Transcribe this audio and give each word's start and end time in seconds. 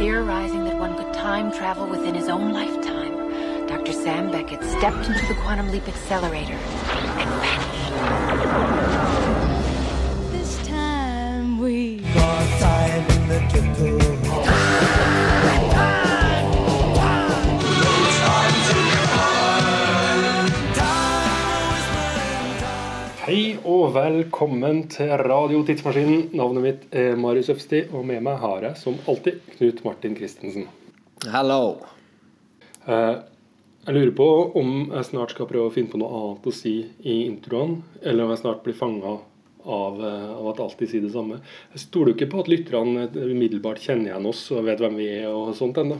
Theorizing 0.00 0.64
that 0.64 0.78
one 0.78 0.96
could 0.96 1.12
time 1.12 1.52
travel 1.52 1.86
within 1.86 2.14
his 2.14 2.30
own 2.30 2.54
lifetime, 2.54 3.66
Dr. 3.66 3.92
Sam 3.92 4.30
Beckett 4.30 4.64
stepped 4.64 5.06
into 5.06 5.26
the 5.26 5.34
quantum 5.42 5.70
leap 5.70 5.86
accelerator 5.86 6.54
and 6.54 7.30
vanished. 7.42 9.09
Og 23.64 23.92
velkommen 23.94 24.84
til 24.90 25.10
Radio 25.26 25.62
Tidsmaskinen. 25.66 26.28
Navnet 26.36 26.64
mitt 26.64 26.84
er 26.96 27.16
Marius 27.20 27.50
Øfsti, 27.52 27.82
og 27.92 28.04
med 28.08 28.22
meg 28.24 28.38
har 28.42 28.64
jeg 28.64 28.78
som 28.80 28.98
alltid 29.10 29.40
Knut 29.56 29.82
Martin 29.84 30.16
Christensen. 30.16 30.68
Hello. 31.30 31.76
Eh, 32.86 33.16
Jeg 33.86 33.94
lurer 33.96 34.12
på 34.12 34.26
om 34.60 34.90
jeg 34.92 35.04
snart 35.08 35.30
skal 35.32 35.46
prøve 35.48 35.70
å 35.70 35.72
finne 35.72 35.88
på 35.88 35.96
noe 35.98 36.12
annet 36.12 36.46
å 36.46 36.52
si 36.52 36.74
i 37.00 37.14
introen, 37.24 37.78
eller 38.02 38.24
om 38.26 38.30
jeg 38.34 38.42
snart 38.42 38.62
blir 38.62 38.76
fanga 38.76 39.14
av, 39.64 40.00
eh, 40.04 40.30
av 40.36 40.48
at 40.50 40.60
alltid 40.60 40.90
sier 40.90 41.00
det 41.00 41.12
samme. 41.12 41.40
Jeg 41.72 41.80
stoler 41.80 42.12
jo 42.12 42.18
ikke 42.18 42.30
på 42.30 42.40
at 42.40 42.48
lytterne 42.52 43.08
umiddelbart 43.14 43.80
kjenner 43.80 44.12
igjen 44.12 44.26
oss 44.26 44.50
og 44.52 44.64
vet 44.64 44.78
hvem 44.78 44.96
vi 44.96 45.08
er 45.08 45.28
og 45.32 45.54
sånt 45.56 45.80
ennå. 45.80 45.96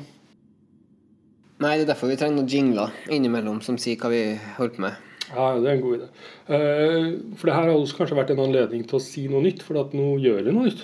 Nei, 1.60 1.77
det 1.77 1.88
er 1.88 1.95
derfor 1.95 2.09
vi 2.09 2.16
trenger 2.16 2.37
noen 2.37 2.48
jingler 2.48 2.90
innimellom 3.09 3.62
som 3.62 3.77
sier 3.79 3.96
hva 3.96 4.10
vi 4.10 4.38
holder 4.59 4.77
på 4.77 4.80
med. 4.80 5.09
Ja, 5.34 5.59
det 5.61 5.69
er 5.70 5.77
en 5.77 5.83
god 5.84 5.98
idé. 5.98 6.09
Eh, 6.48 7.11
For 7.37 7.47
det 7.47 7.55
her 7.55 7.69
har 7.69 7.77
også 7.77 7.97
kanskje 8.01 8.16
vært 8.19 8.30
en 8.34 8.43
anledning 8.47 8.83
til 8.88 8.98
å 8.98 9.02
si 9.05 9.29
noe 9.29 9.43
nytt, 9.45 9.62
for 9.62 9.79
at 9.80 9.93
nå 9.95 10.19
gjør 10.23 10.43
vi 10.45 10.52
noe 10.57 10.66
nytt. 10.71 10.83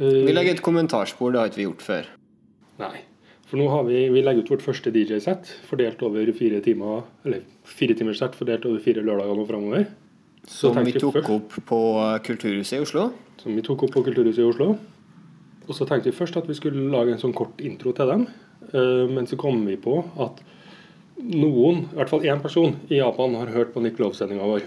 Eh, 0.00 0.24
Vi 0.26 0.32
legger 0.34 0.56
et 0.56 0.62
kommentarspor, 0.64 1.32
det 1.32 1.40
har 1.40 1.50
ikke 1.50 1.60
vi 1.62 1.66
gjort 1.68 1.84
før. 1.86 2.06
Nei. 2.82 2.94
For 3.46 3.60
nå 3.60 3.66
har 3.68 3.84
vi, 3.84 4.06
vi 4.08 4.22
legger 4.24 4.42
ut 4.46 4.50
vårt 4.54 4.64
første 4.64 4.90
DJ-sett 4.94 5.50
fordelt 5.68 6.00
over 6.02 6.30
fire 6.32 6.60
timer, 6.64 7.02
eller 7.26 7.42
fire 7.68 7.94
timers 7.98 8.18
sett 8.22 8.34
fordelt 8.38 8.64
over 8.66 8.80
fire 8.80 9.04
lørdager 9.04 9.36
nå 9.36 9.44
framover. 9.46 9.86
Som 10.48 10.74
vi 10.82 10.92
tok 10.96 11.14
først- 11.20 11.30
opp 11.30 11.52
på 11.68 11.80
Kulturhuset 12.24 12.78
i 12.78 12.82
Oslo. 12.82 13.12
Som 13.38 13.54
vi 13.54 13.62
tok 13.62 13.82
opp 13.84 13.92
på 13.92 14.02
Kulturhuset 14.04 14.38
i 14.42 14.48
Oslo. 14.48 14.78
Og 15.68 15.74
så 15.76 15.86
tenkte 15.86 16.10
vi 16.10 16.16
først 16.16 16.36
at 16.36 16.48
vi 16.48 16.54
skulle 16.54 16.90
lage 16.90 17.12
en 17.12 17.18
sånn 17.20 17.34
kort 17.34 17.60
intro 17.60 17.92
til 17.92 18.06
dem. 18.08 18.26
Eh, 18.74 19.06
Men 19.06 19.26
så 19.26 19.36
kom 19.38 19.64
vi 19.66 19.76
på 19.76 20.02
at 20.18 20.40
noen, 21.22 21.84
i 21.92 21.98
hvert 21.98 22.10
fall 22.10 22.24
én 22.26 22.40
person 22.42 22.74
i 22.90 22.98
Japan, 22.98 23.34
har 23.38 23.50
hørt 23.54 23.72
på 23.74 23.82
Nick 23.84 23.98
Love-sendinga 24.02 24.46
vår. 24.48 24.64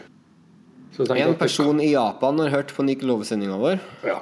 Én 0.96 1.28
En 1.28 1.36
person 1.36 1.80
i 1.84 1.92
Japan 1.92 2.40
har 2.40 2.50
hørt 2.54 2.72
på 2.76 2.84
Nick 2.88 3.04
Love-sendinga 3.04 3.58
vår. 3.60 3.80
Ja. 4.08 4.22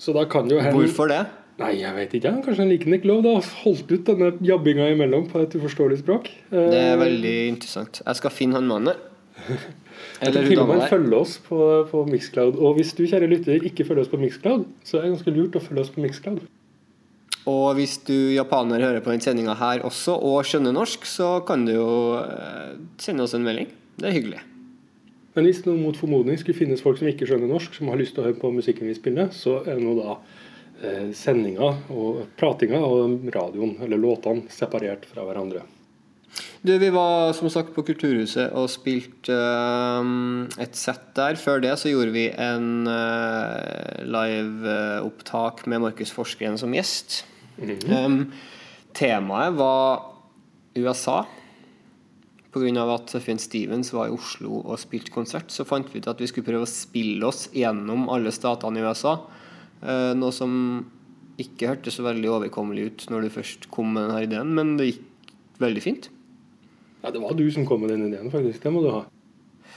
Så 0.00 0.14
da 0.16 0.24
kan 0.24 0.48
jo 0.50 0.60
hen... 0.60 0.72
Hvorfor 0.74 1.08
det? 1.12 1.22
Nei, 1.60 1.74
jeg 1.78 1.94
vet 1.94 2.14
ikke. 2.18 2.32
Kanskje 2.42 2.64
han 2.64 2.70
liker 2.72 2.90
Nick 2.90 3.04
Love. 3.06 3.22
da 3.22 3.34
Holdt 3.62 3.92
ut 3.92 4.08
denne 4.08 4.32
jabbinga 4.42 4.88
imellom 4.90 5.28
på 5.30 5.44
et 5.44 5.52
uforståelig 5.54 6.00
språk. 6.00 6.30
Eh, 6.50 6.64
Det 6.72 6.80
er 6.80 6.96
veldig 6.98 7.34
interessant. 7.52 8.00
Jeg 8.06 8.18
skal 8.18 8.32
finne 8.34 8.58
han 8.58 8.66
mannen. 8.66 8.96
Eller 10.24 10.46
hun 10.48 10.56
dama 10.56 10.80
der. 10.80 10.88
følger 10.90 11.16
oss 11.20 11.36
på, 11.44 11.58
på 11.90 12.02
Mixcloud. 12.10 12.56
Og 12.58 12.76
hvis 12.78 12.92
du, 12.96 13.04
kjære 13.06 13.28
lytter, 13.30 13.62
ikke 13.68 13.84
følger 13.86 14.02
oss 14.06 14.10
på 14.12 14.18
Mixcloud, 14.22 14.64
så 14.86 14.98
er 14.98 15.06
det 15.06 15.14
ganske 15.14 15.34
lurt 15.36 15.56
å 15.58 15.62
følge 15.62 15.84
oss 15.84 15.92
på 15.94 16.02
Mixcloud. 16.04 16.40
Og 17.50 17.76
hvis 17.76 17.98
du 18.06 18.14
japaner 18.32 18.80
hører 18.80 19.04
på 19.04 19.12
denne 19.12 19.24
sendinga 19.24 19.56
her 19.60 19.84
også, 19.84 20.16
og 20.16 20.46
skjønner 20.48 20.72
norsk, 20.72 21.04
så 21.08 21.36
kan 21.44 21.66
du 21.66 21.74
jo 21.74 21.90
eh, 22.22 22.76
sende 23.00 23.26
oss 23.26 23.36
en 23.36 23.44
melding. 23.44 23.68
Det 24.00 24.08
er 24.08 24.16
hyggelig. 24.16 24.40
Men 25.34 25.48
hvis 25.48 25.60
det 25.64 25.74
mot 25.76 25.98
formodning 25.98 26.38
skulle 26.40 26.56
finnes 26.56 26.82
folk 26.82 27.00
som 27.00 27.10
ikke 27.10 27.28
skjønner 27.28 27.50
norsk, 27.50 27.74
som 27.76 27.90
har 27.90 28.00
lyst 28.00 28.16
til 28.16 28.22
å 28.22 28.28
høre 28.28 28.40
på 28.40 28.52
musikken 28.54 28.88
vi 28.88 28.96
spiller, 28.96 29.28
så 29.34 29.58
er 29.68 29.82
nå 29.82 29.92
da 29.98 30.16
eh, 30.80 31.10
sendinga 31.16 31.74
og 31.92 32.24
pratinga 32.40 32.80
og 32.80 33.28
radioen, 33.34 33.76
eller 33.84 34.00
låtene, 34.00 34.46
separert 34.54 35.04
fra 35.10 35.26
hverandre. 35.28 35.66
Du, 36.64 36.72
Vi 36.80 36.88
var 36.90 37.34
som 37.36 37.50
sagt 37.52 37.74
på 37.76 37.84
Kulturhuset 37.84 38.54
og 38.56 38.70
spilte 38.72 39.36
eh, 39.36 40.64
et 40.64 40.80
sett 40.80 41.10
der. 41.18 41.36
Før 41.36 41.60
det 41.60 41.76
så 41.82 41.92
gjorde 41.92 42.14
vi 42.16 42.24
en 42.30 42.88
uh, 42.88 44.00
liveopptak 44.00 45.66
med 45.68 45.84
Markus 45.84 46.14
Forskeren 46.14 46.56
som 46.56 46.72
gjest. 46.72 47.20
Um, 47.58 48.32
temaet 48.96 49.56
var 49.58 50.02
USA. 50.74 51.24
Pga. 52.54 52.82
at 52.94 53.10
Finn 53.22 53.38
Stevens 53.42 53.90
var 53.92 54.08
i 54.08 54.14
Oslo 54.14 54.60
og 54.62 54.78
spilte 54.78 55.10
konsert, 55.10 55.50
så 55.50 55.66
fant 55.66 55.88
vi 55.90 55.98
ut 55.98 56.10
at 56.10 56.20
vi 56.22 56.28
skulle 56.30 56.46
prøve 56.46 56.68
å 56.68 56.70
spille 56.70 57.26
oss 57.26 57.48
gjennom 57.54 58.06
alle 58.14 58.30
statene 58.34 58.78
i 58.78 58.84
USA. 58.86 59.16
Uh, 59.82 60.12
noe 60.14 60.30
som 60.34 60.52
ikke 61.40 61.72
hørtes 61.72 61.98
så 61.98 62.04
veldig 62.06 62.30
overkommelig 62.30 62.84
ut 62.86 63.06
når 63.10 63.26
du 63.26 63.34
først 63.34 63.66
kom 63.74 63.90
med 63.96 64.06
denne 64.06 64.22
ideen, 64.28 64.52
men 64.54 64.76
det 64.78 64.92
gikk 64.92 65.32
veldig 65.62 65.82
fint. 65.82 66.10
Ja, 67.02 67.10
Det 67.10 67.20
var 67.20 67.34
du 67.34 67.50
som 67.50 67.66
kom 67.66 67.82
med 67.82 67.90
den 67.90 68.06
ideen, 68.06 68.30
faktisk. 68.30 68.62
Det 68.62 68.72
må 68.72 68.84
du 68.84 68.92
ha. 68.94 69.02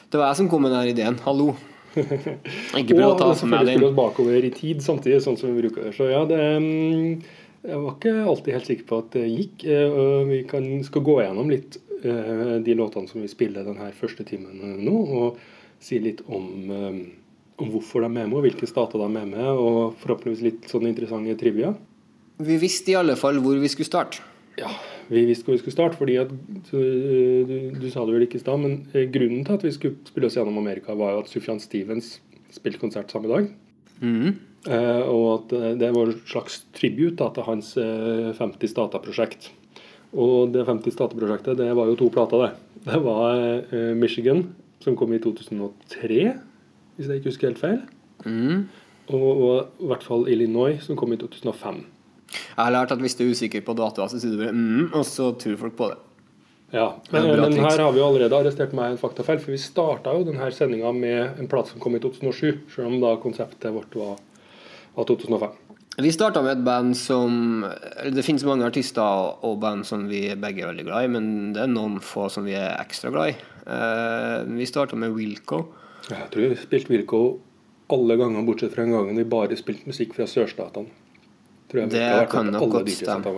Det 0.07 0.21
var 0.21 0.29
jeg 0.29 0.39
som 0.39 0.49
kom 0.49 0.61
med 0.63 0.71
denne 0.71 0.93
ideen. 0.93 1.17
Hallo. 1.25 1.55
Ikke 1.97 2.93
prøv 2.93 3.07
å 3.07 3.15
Og 3.15 3.17
ta 3.17 3.25
og 3.25 3.33
for 3.33 3.33
Og 3.33 3.39
selvfølgelig 3.41 3.73
spille 3.73 3.89
oss 3.89 3.97
bakover 3.97 4.45
i 4.45 4.53
tid 4.53 4.85
samtidig, 4.85 5.19
sånn 5.25 5.39
som 5.39 5.51
vi 5.51 5.65
bruker 5.65 5.89
det. 5.89 5.95
Så 5.97 6.07
ja, 6.11 6.21
det 6.29 6.39
mm, 6.61 7.09
Jeg 7.65 7.79
var 7.81 7.95
ikke 7.95 8.13
alltid 8.21 8.53
helt 8.53 8.69
sikker 8.69 8.87
på 8.87 8.99
at 9.01 9.15
det 9.17 9.25
gikk. 9.27 9.65
eh, 9.65 10.25
Vi 10.29 10.41
kan, 10.49 10.67
skal 10.85 11.05
gå 11.07 11.15
gjennom 11.23 11.49
litt 11.51 11.79
eh, 12.03 12.57
de 12.63 12.75
låtene 12.77 13.09
som 13.09 13.21
vi 13.23 13.31
spiller 13.31 13.65
denne 13.67 13.89
første 13.97 14.25
timen 14.27 14.61
eh, 14.61 14.77
nå, 14.85 14.93
og 15.21 15.39
si 15.83 15.99
litt 16.01 16.23
om, 16.27 16.47
om 17.57 17.67
hvorfor 17.73 18.01
de 18.01 18.07
er 18.09 18.13
med, 18.15 18.33
og 18.33 18.45
hvilke 18.45 18.69
stater 18.69 18.97
de 19.01 19.09
er 19.19 19.27
med, 19.29 19.45
og 19.45 19.97
forhåpentligvis 20.01 20.45
litt 20.45 20.69
sånn 20.71 20.87
interessante 20.89 21.35
trivia. 21.37 21.73
Vi 22.41 22.57
visste 22.61 22.93
i 22.93 22.97
alle 22.97 23.17
fall 23.17 23.37
hvor 23.43 23.57
vi 23.61 23.69
skulle 23.69 23.89
starte. 23.89 24.23
Ja, 24.57 24.71
vi 25.11 25.21
visste 25.29 25.45
hvor 25.45 25.53
vi 25.53 25.61
skulle 25.61 25.75
starte, 25.75 25.99
fordi 25.99 26.15
at 26.17 26.31
du, 26.71 26.79
du, 27.45 27.55
du 27.77 27.85
sa 27.93 28.05
det 28.05 28.15
vel 28.15 28.25
ikke 28.25 28.39
i 28.39 28.41
stad, 28.41 28.57
men 28.63 28.79
grunnen 29.13 29.45
til 29.45 29.53
at 29.59 29.65
vi 29.67 29.73
skulle 29.75 30.09
spille 30.09 30.29
oss 30.31 30.37
gjennom 30.39 30.57
Amerika, 30.57 30.97
var 30.97 31.13
jo 31.13 31.21
at 31.25 31.29
Sufjan 31.29 31.61
Stevens 31.61 32.15
spilte 32.53 32.81
konsert 32.81 33.13
samme 33.13 33.29
dag. 33.29 33.49
Eh, 34.01 34.33
og 34.67 35.25
at 35.31 35.53
eh, 35.55 35.73
det 35.79 35.91
var 35.95 36.09
en 36.09 36.21
slags 36.27 36.61
tribut 36.75 37.17
da, 37.19 37.29
til 37.35 37.47
hans 37.47 37.73
eh, 37.81 38.31
50 38.37 38.73
stater-prosjekt. 38.73 39.49
Og 40.17 40.53
det 40.53 40.65
50 40.67 40.95
stater-prosjektet 40.95 41.59
det 41.59 41.69
var 41.77 41.89
jo 41.89 41.97
to 41.99 42.09
plater, 42.13 42.47
det. 42.47 42.81
Det 42.87 43.01
var 43.03 43.37
eh, 43.39 43.93
Michigan, 43.97 44.45
som 44.83 44.97
kom 44.99 45.13
i 45.15 45.21
2003, 45.23 46.19
hvis 46.97 47.07
jeg 47.07 47.21
ikke 47.21 47.31
husker 47.31 47.51
helt 47.51 47.61
feil. 47.61 47.79
Og, 49.07 49.29
og 49.29 49.83
i 49.83 49.91
hvert 49.91 50.03
fall 50.03 50.27
Illinois, 50.31 50.81
som 50.83 50.99
kom 50.99 51.13
i 51.15 51.19
2005. 51.21 51.85
Jeg 52.27 52.59
har 52.59 52.73
lært 52.73 52.91
at 52.91 52.99
hvis 52.99 53.15
du 53.15 53.23
er 53.23 53.31
usikker 53.31 53.63
på 53.63 53.75
datoer, 53.77 54.09
så 54.11 54.19
sier 54.19 54.35
du 54.35 54.41
bare 54.41 54.55
mm, 54.55 54.91
og 54.91 55.05
så 55.07 55.31
tror 55.39 55.59
folk 55.61 55.77
på 55.79 55.89
det. 55.93 55.99
Ja, 56.73 56.89
men, 57.13 57.23
det 57.23 57.35
men 57.39 57.61
her 57.63 57.79
har 57.79 57.93
vi 57.95 58.01
jo 58.01 58.07
allerede 58.09 58.35
arrestert 58.35 58.73
meg 58.75 58.91
en 58.91 58.99
faktafeil, 58.99 59.39
for 59.39 59.55
vi 59.55 59.59
starta 59.61 60.11
jo 60.17 60.25
denne 60.27 60.49
sendinga 60.51 60.91
med 60.91 61.39
en 61.39 61.47
plate 61.47 61.71
som 61.71 61.79
kom 61.83 61.95
i 61.95 62.01
2007, 62.03 62.65
selv 62.73 62.89
om 62.89 62.97
da 62.99 63.13
konseptet 63.23 63.71
vårt 63.71 63.95
var, 63.95 64.17
var 64.97 65.07
2005. 65.09 65.57
Vi 65.97 66.11
starta 66.13 66.43
med 66.45 66.59
et 66.59 66.61
band 66.61 66.93
som 66.93 67.63
Det 68.13 68.21
finnes 68.21 68.43
mange 68.45 68.67
artister 68.67 69.01
og 69.47 69.55
band 69.63 69.85
som 69.87 70.03
vi 70.09 70.27
begge 70.37 70.61
er 70.61 70.69
veldig 70.69 70.85
glad 70.85 71.07
i, 71.07 71.09
men 71.15 71.29
det 71.55 71.63
er 71.63 71.71
noen 71.71 71.97
få 72.03 72.27
som 72.29 72.45
vi 72.45 72.53
er 72.53 72.75
ekstra 72.77 73.09
glad 73.13 73.33
i. 73.33 73.37
Eh, 73.65 74.43
vi 74.59 74.69
starta 74.69 74.99
med 74.99 75.15
Wilco. 75.15 75.63
Jeg 76.07 76.29
tror 76.33 76.53
vi 76.53 76.59
spilte 76.61 76.93
Wilco 76.93 77.21
alle 77.89 78.17
ganger, 78.19 78.45
bortsett 78.45 78.75
fra 78.75 78.85
en 78.85 78.93
gang 78.93 79.09
vi 79.17 79.25
bare 79.27 79.57
spilte 79.57 79.89
musikk 79.89 80.13
fra 80.17 80.27
sørstatene. 80.29 80.93
Det 81.67 82.05
kan 82.31 82.53
nok 82.53 82.69
godt 82.77 82.93
stemme. 82.93 83.33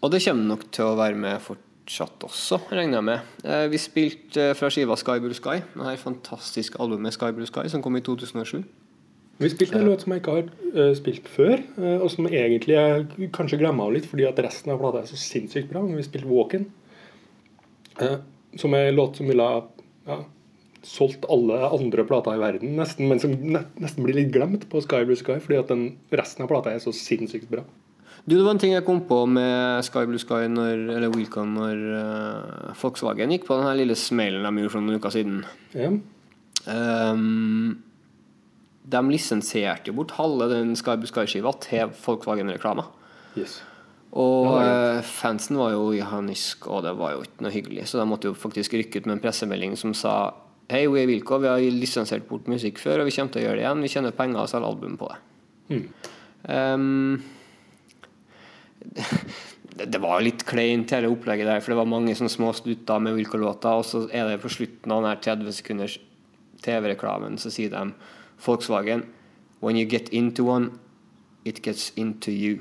Og 0.00 0.10
det 0.12 0.20
kommer 0.24 0.50
nok 0.50 0.66
til 0.72 0.88
å 0.88 0.98
være 0.98 1.16
med 1.20 1.40
fortsatt 1.44 2.26
også, 2.26 2.58
regner 2.72 2.98
jeg 2.98 3.06
med. 3.06 3.32
Eh, 3.44 3.66
vi 3.70 3.80
spilte 3.80 4.50
eh, 4.50 4.56
fra 4.56 4.72
skiva 4.72 4.98
Sky 4.98 5.20
Blue 5.22 5.36
Sky, 5.36 5.60
det 5.76 5.88
her 5.92 6.00
fantastiske 6.00 6.80
albumet 6.80 7.14
Sky 7.16 7.30
Blue 7.36 7.48
Sky, 7.48 7.68
som 7.70 7.84
kom 7.84 7.96
i 8.00 8.02
2007. 8.04 8.64
Vi 9.40 9.48
spilte 9.48 9.78
en 9.78 9.86
låt 9.88 10.02
som 10.04 10.12
jeg 10.12 10.20
ikke 10.20 10.34
har 10.34 10.48
uh, 10.74 10.90
spilt 10.96 11.28
før, 11.32 11.62
uh, 11.78 12.02
og 12.04 12.10
som 12.12 12.28
egentlig 12.28 12.76
jeg 12.76 13.30
kanskje 13.36 13.60
glemmer 13.62 13.88
av 13.88 13.94
litt, 13.96 14.08
fordi 14.10 14.26
at 14.28 14.42
resten 14.44 14.74
av 14.74 14.82
plata 14.82 15.00
er 15.00 15.08
så 15.08 15.16
sinnssykt 15.20 15.70
bra. 15.70 15.80
Men 15.86 15.96
vi 15.96 16.04
spilte 16.04 16.28
Walk-In, 16.28 16.66
eh, 18.04 18.18
som 18.60 18.76
er 18.76 18.90
en 18.90 18.98
låt 18.98 19.16
som 19.16 19.30
ville 19.30 19.46
ha 19.46 19.62
ja, 20.10 20.18
solgt 20.84 21.24
alle 21.32 21.56
andre 21.72 22.04
plater 22.08 22.36
i 22.36 22.42
verden, 22.42 22.76
nesten, 22.76 23.08
men 23.08 23.22
som 23.22 23.32
ne 23.32 23.64
nesten 23.80 24.04
blir 24.04 24.20
litt 24.20 24.32
glemt 24.36 24.68
på 24.68 24.84
Sky 24.84 25.06
Blue 25.08 25.16
Sky, 25.16 25.40
fordi 25.40 25.60
at 25.62 25.72
den 25.72 25.86
resten 26.12 26.44
av 26.44 26.52
plata 26.52 26.74
er 26.74 26.84
så 26.84 26.92
sinnssykt 26.96 27.48
bra. 27.48 27.64
Du, 28.26 28.36
Det 28.36 28.44
var 28.44 28.52
en 28.52 28.60
ting 28.60 28.76
jeg 28.76 28.84
kom 28.84 29.00
på 29.08 29.24
med 29.24 29.80
Sky 29.88 30.04
Blue 30.04 30.20
Sky 30.20 30.50
når, 30.52 30.88
eller 30.98 31.12
Wilcon 31.16 31.54
når 31.56 31.84
Volkswagen 32.76 33.32
gikk 33.32 33.48
på 33.48 33.56
den 33.56 33.70
her 33.70 33.78
lille 33.80 33.96
smellen 33.96 34.44
de 34.44 34.60
gjorde 34.60 34.74
for 34.74 34.84
noen 34.84 35.00
uker 35.00 35.14
siden. 35.14 35.46
Ja. 35.72 35.94
Ehm, 36.68 37.78
de 38.90 39.00
lisensierte 39.10 39.90
jo 39.90 39.96
bort 40.00 40.16
halve 40.18 40.48
den 40.50 40.74
Sky-skiva 40.78 41.52
til 41.62 41.92
Volkswagen-reklama. 41.94 42.86
Yes. 43.38 43.60
Og 44.10 44.56
Ja, 44.58 44.98
eh, 44.98 45.02
fansen 45.06 45.56
var 45.56 45.72
jo 45.72 45.92
i 45.94 46.02
harnisk, 46.02 46.66
og 46.66 46.82
det 46.82 46.96
var 46.98 47.14
jo 47.14 47.22
ikke 47.22 47.44
noe 47.46 47.54
hyggelig. 47.54 47.86
Så 47.86 48.00
de 48.00 48.06
måtte 48.10 48.26
jo 48.26 48.34
faktisk 48.34 48.74
rykke 48.74 48.98
ut 48.98 49.06
med 49.06 49.18
en 49.18 49.22
pressemelding 49.22 49.76
som 49.78 49.94
sa 49.94 50.34
Hei, 50.70 50.86
we 50.86 51.02
er 51.02 51.08
Wilco, 51.10 51.38
vi 51.42 51.48
har 51.50 51.58
lisensiert 51.58 52.28
bort 52.28 52.46
musikk 52.46 52.78
før, 52.78 53.00
og 53.00 53.08
vi 53.08 53.14
kommer 53.16 53.32
til 53.34 53.42
å 53.42 53.44
gjøre 53.48 53.58
det 53.58 53.64
igjen. 53.64 53.80
Vi 53.82 53.88
tjener 53.90 54.14
penger 54.14 54.44
og 54.44 54.50
selger 54.52 54.68
album 54.68 54.92
på 55.00 55.08
det. 55.10 55.80
Ehm, 56.46 57.22
det, 59.76 59.88
det 59.90 60.00
var 60.00 60.22
litt 60.22 60.44
kleint, 60.46 60.94
hele 60.94 61.10
opplegget 61.10 61.50
der, 61.50 61.58
for 61.58 61.74
det 61.74 61.80
var 61.80 61.90
mange 61.90 62.14
sånne 62.14 62.30
små 62.30 62.52
stutter 62.54 63.02
med 63.02 63.18
Wilco-låter, 63.18 63.82
og 63.82 63.88
så 63.88 64.04
er 64.14 64.30
det 64.30 64.38
på 64.44 64.52
slutten 64.52 64.94
av 64.94 65.02
den 65.02 65.10
her 65.10 65.20
30 65.42 65.58
sekunders 65.58 65.98
TV-reklamen, 66.62 67.38
så 67.42 67.50
sier 67.50 67.74
de 67.74 67.82
Volkswagen 68.46 69.06
When 69.60 69.76
you 69.76 69.84
get 69.84 70.08
into 70.08 70.44
one, 70.48 70.70
it 71.44 71.62
gets 71.62 71.92
into 71.96 72.30
you. 72.30 72.58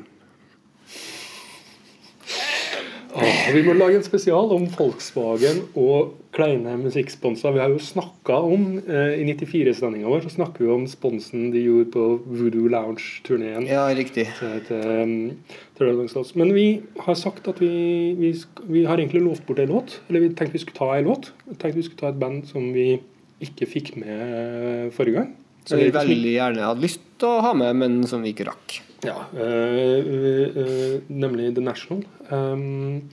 Åh, 3.15 3.53
vi 3.55 3.61
må 3.65 3.73
lage 3.73 3.97
en 3.97 4.03
spesial 4.05 4.51
om 4.53 4.67
Volkswagen 4.69 5.63
og 5.79 6.11
kleine 6.35 6.75
musikksponser. 6.77 7.55
Vi 7.55 7.61
har 7.63 7.71
jo 7.73 7.79
snakka 7.81 8.35
om 8.45 8.67
eh, 8.83 9.15
I 9.23 9.25
94-sendinga 9.31 10.11
vår 10.11 10.27
så 10.27 10.33
snakker 10.35 10.65
vi 10.65 10.69
om 10.75 10.85
sponsen 10.91 11.47
de 11.55 11.63
gjorde 11.63 11.89
på 11.95 12.05
Voodoo 12.27 12.69
Lounge-turneen. 12.69 13.65
Ja, 13.71 13.87
riktig. 13.97 14.27
til, 14.37 14.61
til, 14.67 15.33
til 15.79 16.37
Men 16.37 16.53
vi 16.53 16.67
har 16.99 17.17
sagt 17.17 17.47
at 17.47 17.63
vi, 17.63 18.13
vi, 18.19 18.35
vi 18.67 18.85
har 18.85 18.99
egentlig 18.99 19.23
lovt 19.25 19.47
bort 19.47 19.63
en 19.63 19.73
låt. 19.73 20.01
Eller 20.09 20.27
vi 20.27 20.33
tenkte 20.35 20.59
vi 20.59 20.65
skulle 20.67 20.77
ta 20.77 20.93
en 20.97 21.09
låt. 21.09 21.33
Vi 21.47 21.55
tenkte 21.55 21.79
vi 21.79 21.87
skulle 21.87 22.03
ta 22.03 22.13
et 22.13 22.21
band 22.21 22.43
som 22.51 22.73
vi 22.75 22.99
ikke 23.41 23.65
fikk 23.65 23.95
med 23.97 24.15
eh, 24.19 24.91
forrige 24.93 25.23
gang. 25.23 25.38
Som 25.65 25.79
vi 25.79 25.89
ikke 25.89 26.01
så- 26.01 26.07
veldig 26.07 26.35
gjerne 26.35 26.67
hadde 26.69 26.85
lyst 26.85 27.01
til 27.19 27.27
å 27.27 27.41
ha 27.41 27.53
med, 27.53 27.75
men 27.75 28.03
som 28.07 28.21
vi 28.23 28.33
ikke 28.33 28.47
rakk. 28.47 28.79
Ja, 29.03 29.15
øh, 29.33 30.07
øh, 30.55 31.01
nemlig 31.09 31.53
The 31.55 31.61
National. 31.63 32.03
Um, 32.31 33.09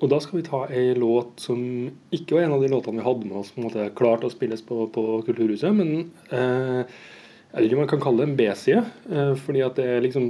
og 0.00 0.10
da 0.10 0.18
skal 0.22 0.38
vi 0.38 0.46
ta 0.46 0.64
ei 0.70 0.94
låt 0.94 1.40
som 1.42 1.60
ikke 2.14 2.36
var 2.36 2.46
en 2.46 2.52
av 2.52 2.62
de 2.62 2.70
låtene 2.70 3.00
vi 3.00 3.06
hadde 3.06 3.26
med 3.26 3.38
oss 3.40 3.50
på 3.50 3.60
en 3.62 3.66
måte 3.66 3.86
klart 3.98 4.26
å 4.26 4.30
spilles 4.30 4.62
på, 4.62 4.84
på 4.94 5.22
Kulturhuset, 5.26 5.74
men 5.74 6.12
øh, 6.30 6.84
jeg 7.48 7.56
vet 7.56 7.66
ikke 7.66 7.78
om 7.78 7.82
man 7.82 7.90
kan 7.90 8.02
kalle 8.04 8.22
det 8.22 8.28
en 8.28 8.36
B-side, 8.38 8.84
eh, 9.10 9.32
fordi 9.42 9.64
at 9.64 9.78
det 9.80 9.86
er 9.88 10.04
liksom 10.04 10.28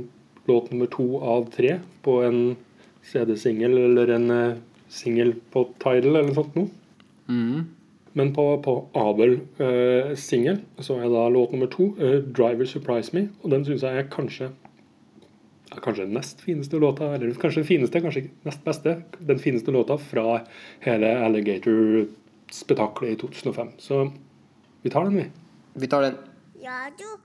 låt 0.49 0.71
nummer 0.73 0.89
to 0.93 1.09
av 1.21 1.51
tre 1.53 1.79
på 2.05 2.15
en 2.25 2.41
CD-singel 3.05 3.77
eller 3.85 4.15
en 4.17 4.31
eh, 4.31 4.61
singel 4.89 5.35
på 5.53 5.67
Tidal 5.83 6.15
eller 6.15 6.31
noe 6.31 6.39
sånt 6.39 6.57
noe. 6.57 6.71
Mm. 7.29 7.67
Men 8.17 8.33
på, 8.35 8.45
på 8.65 8.75
Abel-singel 8.97 10.63
så 10.81 10.97
er 10.99 11.11
da 11.13 11.27
låt 11.33 11.53
nummer 11.53 11.69
to, 11.71 11.93
eh, 11.99 12.23
'Driver 12.23 12.65
Surprise 12.67 13.13
Me'. 13.13 13.29
Og 13.43 13.51
den 13.51 13.65
syns 13.65 13.83
jeg 13.83 13.99
er 13.99 14.09
kanskje 14.13 14.51
er 15.69 15.81
Kanskje 15.85 16.07
den 16.07 16.15
nest 16.17 16.41
fineste 16.41 16.79
låta, 16.81 17.15
eller 17.15 17.35
kanskje 17.35 17.61
den 17.61 17.69
fineste, 17.69 18.01
kanskje 18.01 18.31
nest 18.45 18.65
beste. 18.65 19.03
Den 19.21 19.39
fineste 19.39 19.71
låta 19.71 19.99
fra 19.99 20.41
hele 20.81 21.07
Alligator-spetakkelet 21.27 23.13
i 23.13 23.17
2005. 23.17 23.69
Så 23.79 24.13
vi 24.83 24.91
tar 24.91 25.05
den, 25.05 25.17
vi. 25.17 25.25
Vi 25.75 25.87
tar 25.87 26.03
den. 26.03 26.17
Ja, 26.63 26.91
du. 26.99 27.19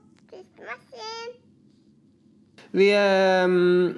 Vi 2.74 2.88
ehm, 2.90 3.94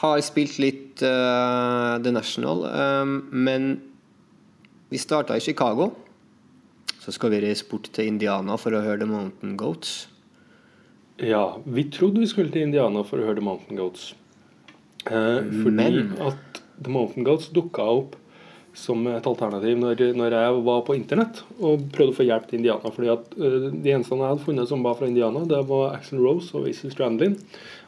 har 0.00 0.20
spilt 0.20 0.58
litt 0.60 1.00
uh, 1.00 1.96
The 2.04 2.12
National, 2.12 2.66
um, 2.68 3.14
men 3.32 3.78
vi 4.88 4.98
starta 4.98 5.36
i 5.36 5.40
Chicago. 5.40 5.90
Så 7.00 7.12
skal 7.12 7.30
vi 7.30 7.40
reise 7.40 7.64
bort 7.70 7.90
til 7.94 8.08
Indiana 8.10 8.56
for 8.58 8.74
å 8.74 8.82
høre 8.82 8.98
The 9.04 9.10
Mountain 9.10 9.56
Goats. 9.56 10.08
Ja, 11.22 11.56
vi 11.64 11.86
trodde 11.90 12.20
vi 12.20 12.28
skulle 12.28 12.52
til 12.52 12.66
Indiana 12.66 13.04
for 13.06 13.20
å 13.20 13.26
høre 13.28 13.38
The 13.38 13.46
Mountain 13.46 13.78
Goats. 13.78 14.14
Eh, 15.06 15.42
fordi 15.62 15.76
Men- 15.76 16.16
at 16.20 16.62
The 16.82 16.90
Mountain 16.90 17.24
Goats 17.24 17.48
dukka 17.48 17.82
opp 17.82 18.16
som 18.76 19.06
et 19.06 19.24
alternativ 19.26 19.78
når, 19.78 20.02
når 20.14 20.34
jeg 20.36 20.64
var 20.66 20.82
på 20.84 20.94
internett 20.94 21.40
og 21.60 21.86
prøvde 21.94 22.12
å 22.12 22.18
få 22.18 22.26
hjelp 22.26 22.46
til 22.48 22.58
Indiana. 22.58 22.90
fordi 22.92 23.08
at 23.08 23.32
uh, 23.38 23.70
De 23.70 23.90
eneste 23.94 24.12
jeg 24.12 24.28
hadde 24.28 24.44
funnet 24.44 24.68
som 24.68 24.82
var 24.84 24.94
fra 24.98 25.06
Indiana, 25.08 25.46
det 25.48 25.62
var 25.66 25.94
Axel 25.96 26.18
Rose 26.20 26.52
og 26.54 26.68
Isil 26.68 26.92
Strandlin. 26.92 27.38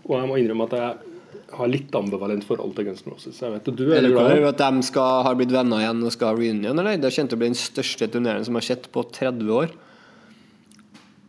Og 0.06 0.16
jeg 0.16 0.28
må 0.30 0.38
innrømme 0.40 0.64
at 0.64 0.78
jeg 0.78 1.07
har 1.52 1.68
litt 1.70 1.94
ambivalent 1.96 2.44
forhold 2.44 2.74
til 2.76 2.84
Guns 2.90 3.04
N' 3.06 3.12
Roses. 3.12 3.38
Jeg 3.40 3.52
vet 3.54 3.68
du 3.72 3.84
er 3.88 3.98
Er 3.98 4.02
det 4.06 4.12
klar 4.12 4.32
over 4.36 4.48
at 4.50 4.58
de 4.60 4.82
skal, 4.84 5.22
har 5.24 5.34
blitt 5.38 5.52
venner 5.54 5.80
igjen 5.84 6.02
og 6.04 6.12
skal 6.12 6.32
ha 6.32 6.34
reunion? 6.36 6.78
eller? 6.78 6.98
Det 7.00 7.12
kjente 7.14 7.36
å 7.36 7.40
bli 7.40 7.48
den 7.52 7.58
største 7.58 8.08
turneren 8.12 8.44
som 8.44 8.54
har 8.58 8.66
skjedd 8.66 8.88
på 8.92 9.04
30 9.16 9.48
år. 9.62 9.72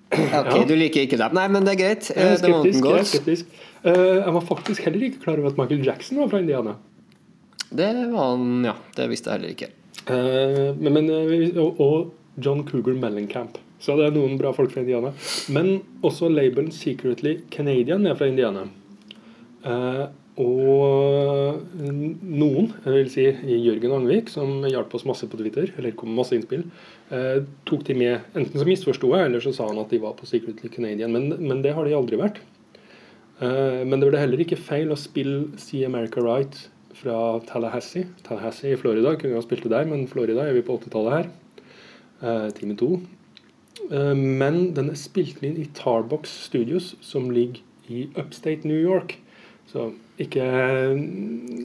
Ok, 0.10 0.20
Ja. 0.34 0.66
Du 0.66 0.74
liker 0.76 1.06
ikke 1.06 1.18
dem? 1.22 1.36
Nei, 1.38 1.48
men 1.54 1.66
det 1.68 1.76
er 1.76 1.80
greit. 1.84 2.10
Jeg 2.10 2.18
er 2.18 2.32
Eh, 2.34 2.38
skeptisk. 2.42 2.86
Jeg, 2.86 3.00
er 3.00 3.10
skeptisk. 3.12 3.46
Uh, 3.86 4.26
jeg 4.26 4.34
var 4.34 4.42
faktisk 4.42 4.82
heller 4.88 5.04
ikke 5.08 5.22
klar 5.24 5.38
over 5.40 5.52
at 5.54 5.58
Michael 5.58 5.86
Jackson 5.86 6.18
var 6.18 6.30
fra 6.30 6.40
Indiana. 6.42 6.76
Det 7.70 7.90
var 8.12 8.32
han, 8.36 8.64
ja. 8.66 8.74
Det 8.98 9.10
visste 9.12 9.30
jeg 9.30 9.40
heller 9.40 9.54
ikke. 9.54 9.70
Uh, 10.10 10.74
men, 10.82 10.94
men, 10.94 11.58
og, 11.62 11.80
og 11.80 12.42
John 12.42 12.66
Cougar 12.66 12.98
Mellencamp. 12.98 13.60
Så 13.80 13.96
det 13.96 14.10
er 14.10 14.16
noen 14.18 14.38
bra 14.42 14.52
folk 14.52 14.74
fra 14.74 14.82
Indiana. 14.82 15.14
Men 15.54 15.80
også 16.04 16.28
labelen 16.34 16.72
Secretly 16.76 17.38
Canadian 17.54 18.06
er 18.10 18.18
fra 18.20 18.28
Indiana. 18.28 18.66
Eh, 19.68 20.06
og 20.40 21.66
noen, 21.84 22.70
jeg 22.86 22.94
vil 22.94 23.10
si 23.12 23.26
Jørgen 23.66 23.96
Angvik, 23.98 24.30
som 24.32 24.64
hjalp 24.64 24.94
oss 24.96 25.04
masse 25.08 25.28
på 25.28 25.40
Twitter, 25.42 25.74
eller 25.76 25.96
kom 26.00 26.14
med 26.14 26.22
masse 26.22 26.38
innspill, 26.38 26.64
eh, 27.12 27.42
tok 27.68 27.84
de 27.90 27.98
med 28.00 28.38
Enten 28.40 28.56
så 28.56 28.68
misforsto 28.68 29.12
jeg, 29.12 29.28
eller 29.28 29.44
så 29.44 29.54
sa 29.56 29.68
han 29.68 29.82
at 29.82 29.92
de 29.92 30.00
var 30.00 30.16
på 30.16 30.30
Secretly 30.30 30.72
Canadian. 30.72 31.12
Men, 31.12 31.36
men 31.44 31.62
det 31.66 31.76
har 31.76 31.84
de 31.84 31.98
aldri 31.98 32.22
vært. 32.22 32.40
Eh, 33.44 33.84
men 33.84 34.00
det 34.00 34.08
ble 34.08 34.24
heller 34.24 34.46
ikke 34.46 34.60
feil 34.60 34.92
å 34.92 35.00
spille 35.00 35.60
See 35.60 35.84
America 35.84 36.24
Right 36.24 36.56
fra 36.96 37.40
Tallahassee. 37.48 38.08
Tallahassee 38.24 38.76
i 38.76 38.80
Florida 38.80 39.18
kunne 39.20 39.36
vi 39.36 39.42
ha 39.42 39.46
spilt 39.46 39.68
det 39.68 39.76
der, 39.76 39.88
men 39.92 40.08
Florida 40.08 40.48
er 40.48 40.56
vi 40.56 40.64
på 40.64 40.80
80-tallet 40.80 41.18
her. 41.20 41.32
Time 42.52 42.76
to. 42.76 42.98
Men 43.88 44.74
den 44.76 44.90
er 44.92 44.98
spilt 45.00 45.40
inn 45.40 45.56
i 45.56 45.70
Tarbox 45.78 46.34
Studios, 46.50 46.98
som 47.00 47.30
ligger 47.32 47.64
i 47.88 48.10
upstate 48.20 48.68
New 48.68 48.76
York. 48.76 49.16
Så 49.70 49.92
ikke, 50.20 50.46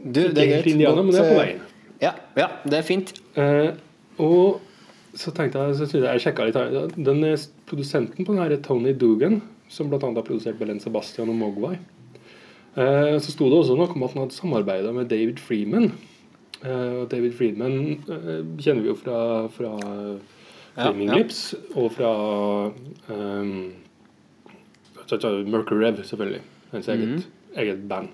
Du, 0.05 0.21
ikke 0.21 0.35
det 0.37 0.47
helt. 0.51 0.67
Indiana, 0.75 1.03
men 1.03 1.15
det 1.15 1.23
er 1.23 1.31
på 1.33 1.41
veien. 1.41 1.65
Ja, 2.03 2.13
ja, 2.37 2.49
det 2.69 2.79
er 2.79 2.87
fint. 2.87 3.15
Eh, 3.41 3.71
og 4.21 4.61
så 5.17 5.33
tenkte 5.35 5.63
jeg, 5.63 5.77
så 5.79 5.89
jeg, 6.03 6.21
jeg 6.21 6.49
litt 6.51 6.59
her. 6.59 6.89
Den 6.97 7.25
Produsenten 7.69 8.27
på 8.27 8.35
den 8.35 8.43
her 8.43 8.53
er 8.53 8.63
Tony 8.63 8.93
Dugan, 8.93 9.41
som 9.73 9.89
bl.a. 9.89 10.01
har 10.05 10.27
produsert 10.27 10.59
Belen 10.61 10.81
Sebastian 10.83 11.31
og 11.33 11.39
Mogwai. 11.41 11.79
Eh, 12.75 13.15
så 13.23 13.31
sto 13.31 13.49
det 13.49 13.61
også 13.63 13.77
noe 13.79 13.89
om 13.95 14.05
at 14.05 14.13
han 14.15 14.25
hadde 14.25 14.37
samarbeida 14.37 14.93
med 14.93 15.09
David 15.09 15.41
Freeman. 15.43 15.93
Eh, 16.65 16.93
og 17.01 17.09
David 17.13 17.37
Freeman 17.39 17.79
eh, 18.11 18.43
kjenner 18.59 18.83
vi 18.83 18.91
jo 18.91 18.99
fra, 18.99 19.19
fra 19.55 19.73
Flaming 20.75 21.13
ja. 21.13 21.21
Lips 21.21 21.41
og 21.77 21.93
fra 21.95 22.11
um, 23.15 23.73
Mercury 25.47 25.85
Rev, 25.85 26.03
selvfølgelig. 26.03 26.43
Hans 26.73 26.89
eget, 26.91 27.09
Mhm. 27.09 27.23
Eget 27.57 27.89
band. 27.89 28.13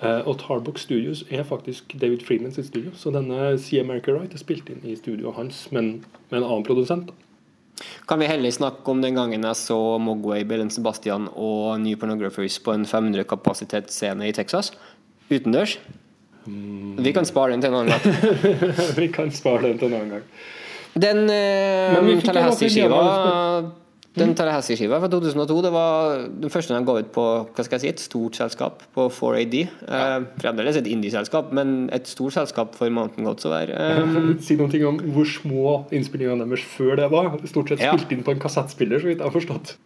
Eh, 0.00 0.22
og 0.24 0.38
Tarbox 0.40 0.86
Studios 0.86 1.24
er 1.30 1.44
faktisk 1.44 1.92
David 2.00 2.24
Freeman 2.24 2.52
sitt 2.52 2.70
studio. 2.70 2.92
Så 2.96 3.12
denne 3.12 3.58
Sea 3.60 3.82
America 3.84 4.14
Right 4.14 4.32
er 4.32 4.40
spilt 4.40 4.70
inn 4.72 4.80
i 4.84 4.96
studioet 4.96 5.36
hans, 5.36 5.66
men 5.74 6.00
med 6.30 6.40
en 6.40 6.46
annen 6.46 6.64
produsent. 6.64 7.12
Kan 8.08 8.20
vi 8.20 8.28
heller 8.28 8.52
snakke 8.52 8.92
om 8.92 9.00
den 9.00 9.16
gangen 9.16 9.44
jeg 9.44 9.56
så 9.56 9.76
Mogwai, 10.00 10.42
Bellen 10.44 10.70
Sebastian 10.72 11.28
og 11.32 11.80
New 11.80 11.96
Pornographers 11.96 12.58
på 12.60 12.74
en 12.76 12.84
500 12.88 13.24
kapasitetsscene 13.28 14.28
i 14.28 14.32
Texas? 14.36 14.72
Utendørs? 15.30 15.78
Vi 16.44 17.12
kan 17.12 17.28
spare 17.28 17.52
den 17.52 17.62
til 17.62 17.70
en 17.70 17.82
annen 17.82 17.92
gang. 17.92 18.48
vi 19.00 19.08
kan 19.12 19.30
spare 19.32 19.68
den 19.68 19.78
til 19.78 19.92
en 19.92 20.00
annen 20.00 20.16
gang. 20.16 20.24
Den 21.00 21.28
uh, 21.28 22.22
Tallahassee-skiva 22.24 23.00
Den 24.18 24.32
Tallahassee-skiva 24.34 24.98
fra 24.98 25.06
2002 25.12 25.56
Det 25.62 25.70
var 25.70 26.24
den 26.42 26.50
første 26.50 26.74
de 26.74 26.80
ga 26.88 26.96
ut 26.98 27.12
på 27.14 27.24
hva 27.46 27.62
skal 27.64 27.76
jeg 27.78 27.84
si, 27.84 27.90
et 27.92 28.02
stort 28.02 28.34
selskap, 28.40 28.82
på 28.96 29.04
4AD. 29.14 29.54
Eh, 29.86 30.16
fremdeles 30.42 30.80
et 30.80 30.88
indie-selskap, 30.90 31.52
men 31.54 31.88
et 31.94 32.10
stort 32.10 32.34
selskap 32.34 32.74
for 32.74 32.90
Mountain 32.90 33.28
Goats 33.28 33.46
å 33.46 33.52
være. 33.54 33.76
Um, 34.02 34.32
Si 34.46 34.56
noen 34.58 34.72
ting 34.74 34.82
om 34.88 34.98
hvor 35.14 35.28
små 35.30 35.76
innspillingene 35.94 36.42
deres 36.50 36.66
før 36.74 36.98
det 36.98 37.06
var. 37.12 37.30
Stort 37.46 37.70
sett 37.70 37.84
Ja. 37.86 37.94
inn 38.10 38.26
på 38.26 38.34
en 38.34 38.42
kassettspiller, 38.42 38.98
så 38.98 39.12
vidt 39.12 39.22
jeg 39.22 39.28
har 39.30 39.36
forstått. 39.36 39.76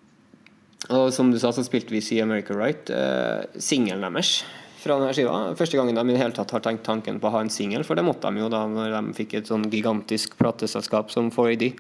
Og 0.95 1.13
som 1.17 1.31
du 1.33 1.39
sa, 1.41 1.53
så 1.53 1.65
spilte 1.65 1.93
vi 1.93 2.01
See 2.05 2.21
America 2.25 2.57
Right. 2.57 2.89
eh, 2.91 3.45
Singelen 3.61 4.05
deres 4.09 4.43
fra 4.81 4.99
denne 5.01 5.13
skiva. 5.17 5.55
Første 5.57 5.77
gangen 5.81 5.97
de 5.97 6.01
i 6.01 6.13
det 6.17 6.21
hele 6.21 6.33
tatt 6.37 6.51
har 6.53 6.61
tenkt 6.65 6.85
tanken 6.85 7.21
på 7.21 7.29
å 7.29 7.37
ha 7.37 7.41
en 7.45 7.53
singel, 7.53 7.85
for 7.85 7.97
det 7.97 8.05
måtte 8.05 8.29
de 8.33 8.41
jo 8.41 8.49
da 8.53 8.67
når 8.69 8.93
de 8.97 9.15
fikk 9.17 9.35
et 9.39 9.49
sånn 9.49 9.65
gigantisk 9.73 10.37
plateselskap 10.41 11.13
som 11.13 11.31
4AD. 11.33 11.75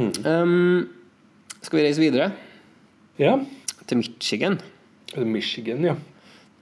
Um, 0.00 0.88
skal 1.60 1.78
vi 1.80 1.84
reise 1.84 2.00
videre 2.00 2.30
Ja. 3.20 3.34
til 3.86 3.96
Michigan? 4.00 4.58
Michigan, 5.16 5.84
ja. 5.84 5.94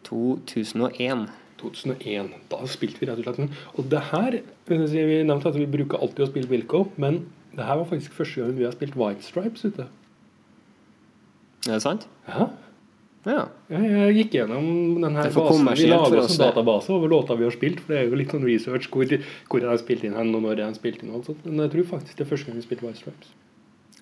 2001. 0.09 1.29
2001. 1.59 2.31
Da 2.51 2.61
spilte 2.71 3.01
vi 3.03 3.07
rett 3.11 3.19
og 3.21 3.25
slett 3.27 3.37
den. 3.43 3.51
Og 3.77 3.89
det 3.91 4.01
her 4.13 4.39
Vi 4.69 4.77
nevnte 5.25 5.49
at 5.49 5.57
vi 5.59 5.67
bruker 5.67 5.99
alltid 6.03 6.27
å 6.27 6.31
spille 6.31 6.49
Wilco, 6.51 6.85
men 7.01 7.23
det 7.57 7.65
her 7.65 7.79
var 7.81 7.87
faktisk 7.89 8.13
første 8.13 8.43
gang 8.43 8.57
vi 8.59 8.65
har 8.67 8.73
spilt 8.75 8.97
White 8.97 9.23
Stripes 9.25 9.65
ute. 9.65 9.87
Er 11.67 11.73
det 11.79 11.83
sant? 11.83 12.07
Ja. 12.29 12.51
Ja. 13.29 13.43
Jeg 13.69 14.15
gikk 14.17 14.37
gjennom 14.39 14.69
den 15.03 15.19
her 15.19 15.29
er 15.29 15.35
basen. 15.37 15.69
Vi 15.77 15.89
lager 15.91 16.23
oss, 16.23 16.37
en 16.39 16.45
database 16.47 16.93
over 16.95 17.13
låter 17.13 17.37
vi 17.37 17.45
har 17.45 17.55
spilt. 17.55 17.83
For 17.85 17.93
det 17.93 18.01
er 18.01 18.09
jo 18.09 18.21
litt 18.21 18.33
sånn 18.33 18.47
research 18.49 18.89
hvor, 18.93 19.17
hvor 19.51 19.65
jeg 19.65 19.69
har 19.69 19.83
spilt 19.83 20.07
inn 20.09 20.17
hen, 20.17 20.33
og 20.37 20.47
når 20.47 20.63
jeg 20.63 20.71
har 20.71 20.79
spilt 20.79 21.05
inn. 21.05 21.13
Altså. 21.19 21.37
Men 21.45 21.67
jeg 21.67 21.75
tror 21.75 21.91
faktisk 21.97 22.21
det 22.21 22.25
er 22.25 22.31
første 22.33 22.49
gang 22.49 22.61
vi 22.61 22.65
spilte 22.65 22.89
White 22.89 23.03
Stripes. 23.03 23.35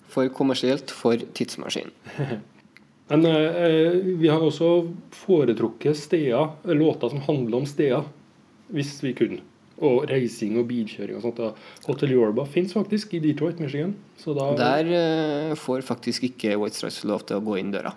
For 0.07 0.31
kommersielt, 0.33 0.93
for 0.95 1.27
tidsmaskin. 1.37 1.91
Men 3.11 3.25
eh, 3.25 3.99
vi 4.19 4.27
har 4.31 4.43
også 4.43 4.71
foretrukket 5.15 5.95
steder, 5.99 6.49
låter 6.75 7.11
som 7.13 7.21
handler 7.27 7.61
om 7.61 7.67
steder, 7.67 8.07
hvis 8.75 8.97
vi 9.03 9.13
kunne. 9.15 9.43
Og 9.77 10.07
reising 10.09 10.57
og 10.57 10.65
bilkjøring 10.71 11.19
og 11.19 11.23
sånt. 11.27 11.39
Hotel 11.85 12.15
Yorba 12.15 12.47
fins 12.49 12.73
faktisk 12.73 13.13
i 13.13 13.21
Detroit, 13.23 13.59
Michigan. 13.61 13.93
Så 14.19 14.33
da 14.35 14.49
Der 14.57 14.91
eh, 14.97 15.55
får 15.55 15.85
faktisk 15.87 16.25
ikke 16.31 16.57
White 16.57 16.79
Stripes 16.79 17.03
lov 17.07 17.27
til 17.29 17.39
å 17.39 17.45
gå 17.45 17.59
inn 17.61 17.71
døra. 17.75 17.93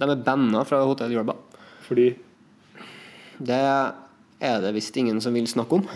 De 0.00 0.08
er 0.08 0.22
banna 0.24 0.64
fra 0.64 0.80
Hotell 0.88 1.12
Jorba. 1.12 1.36
Fordi 1.84 2.14
Det 3.40 3.60
er 4.40 4.60
det 4.64 4.72
visst 4.76 4.96
ingen 4.96 5.20
som 5.20 5.34
vil 5.36 5.48
snakke 5.48 5.80
om. 5.80 5.86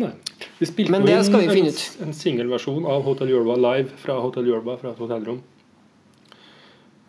Nei. 0.00 0.12
Vi 0.60 0.68
spilte 0.68 0.92
Men 0.94 1.04
det 1.04 1.18
skal 1.26 1.42
vi 1.44 1.54
finne 1.58 1.72
ut. 1.74 1.82
en 2.04 2.12
singelversjon 2.16 2.86
av 2.88 3.02
Hotel 3.04 3.32
Jorba 3.32 3.56
live 3.58 3.90
fra 4.00 4.16
Hotel 4.20 4.48
Jorba 4.48 4.76
fra 4.80 4.92
et 4.94 5.00
hotellrom. 5.02 5.40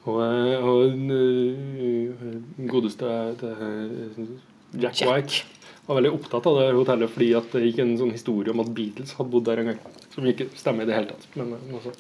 Og, 0.09 0.17
eh, 0.25 0.65
og 0.65 1.11
eh, 1.13 2.31
godeste 2.71 3.05
eh, 3.05 4.23
Jack, 4.81 4.97
Jack. 4.97 5.03
White 5.05 5.43
var 5.85 5.99
veldig 5.99 6.13
opptatt 6.15 6.47
av 6.49 6.57
det 6.57 6.71
hotellet 6.73 7.13
fordi 7.13 7.29
at 7.37 7.53
det 7.53 7.61
gikk 7.67 7.83
en 7.83 7.93
sånn 7.99 8.15
historie 8.15 8.53
om 8.53 8.63
at 8.63 8.71
Beatles 8.73 9.13
hadde 9.17 9.33
bodd 9.33 9.45
der 9.45 9.61
en 9.61 9.71
gang. 9.71 9.79
Som 10.15 10.25
ikke 10.27 10.49
stemmer 10.57 10.87
i 10.87 10.89
det 10.89 10.97
hele 10.97 11.13
tatt. 11.13 11.29
Men, 11.37 11.53
altså. 11.75 11.93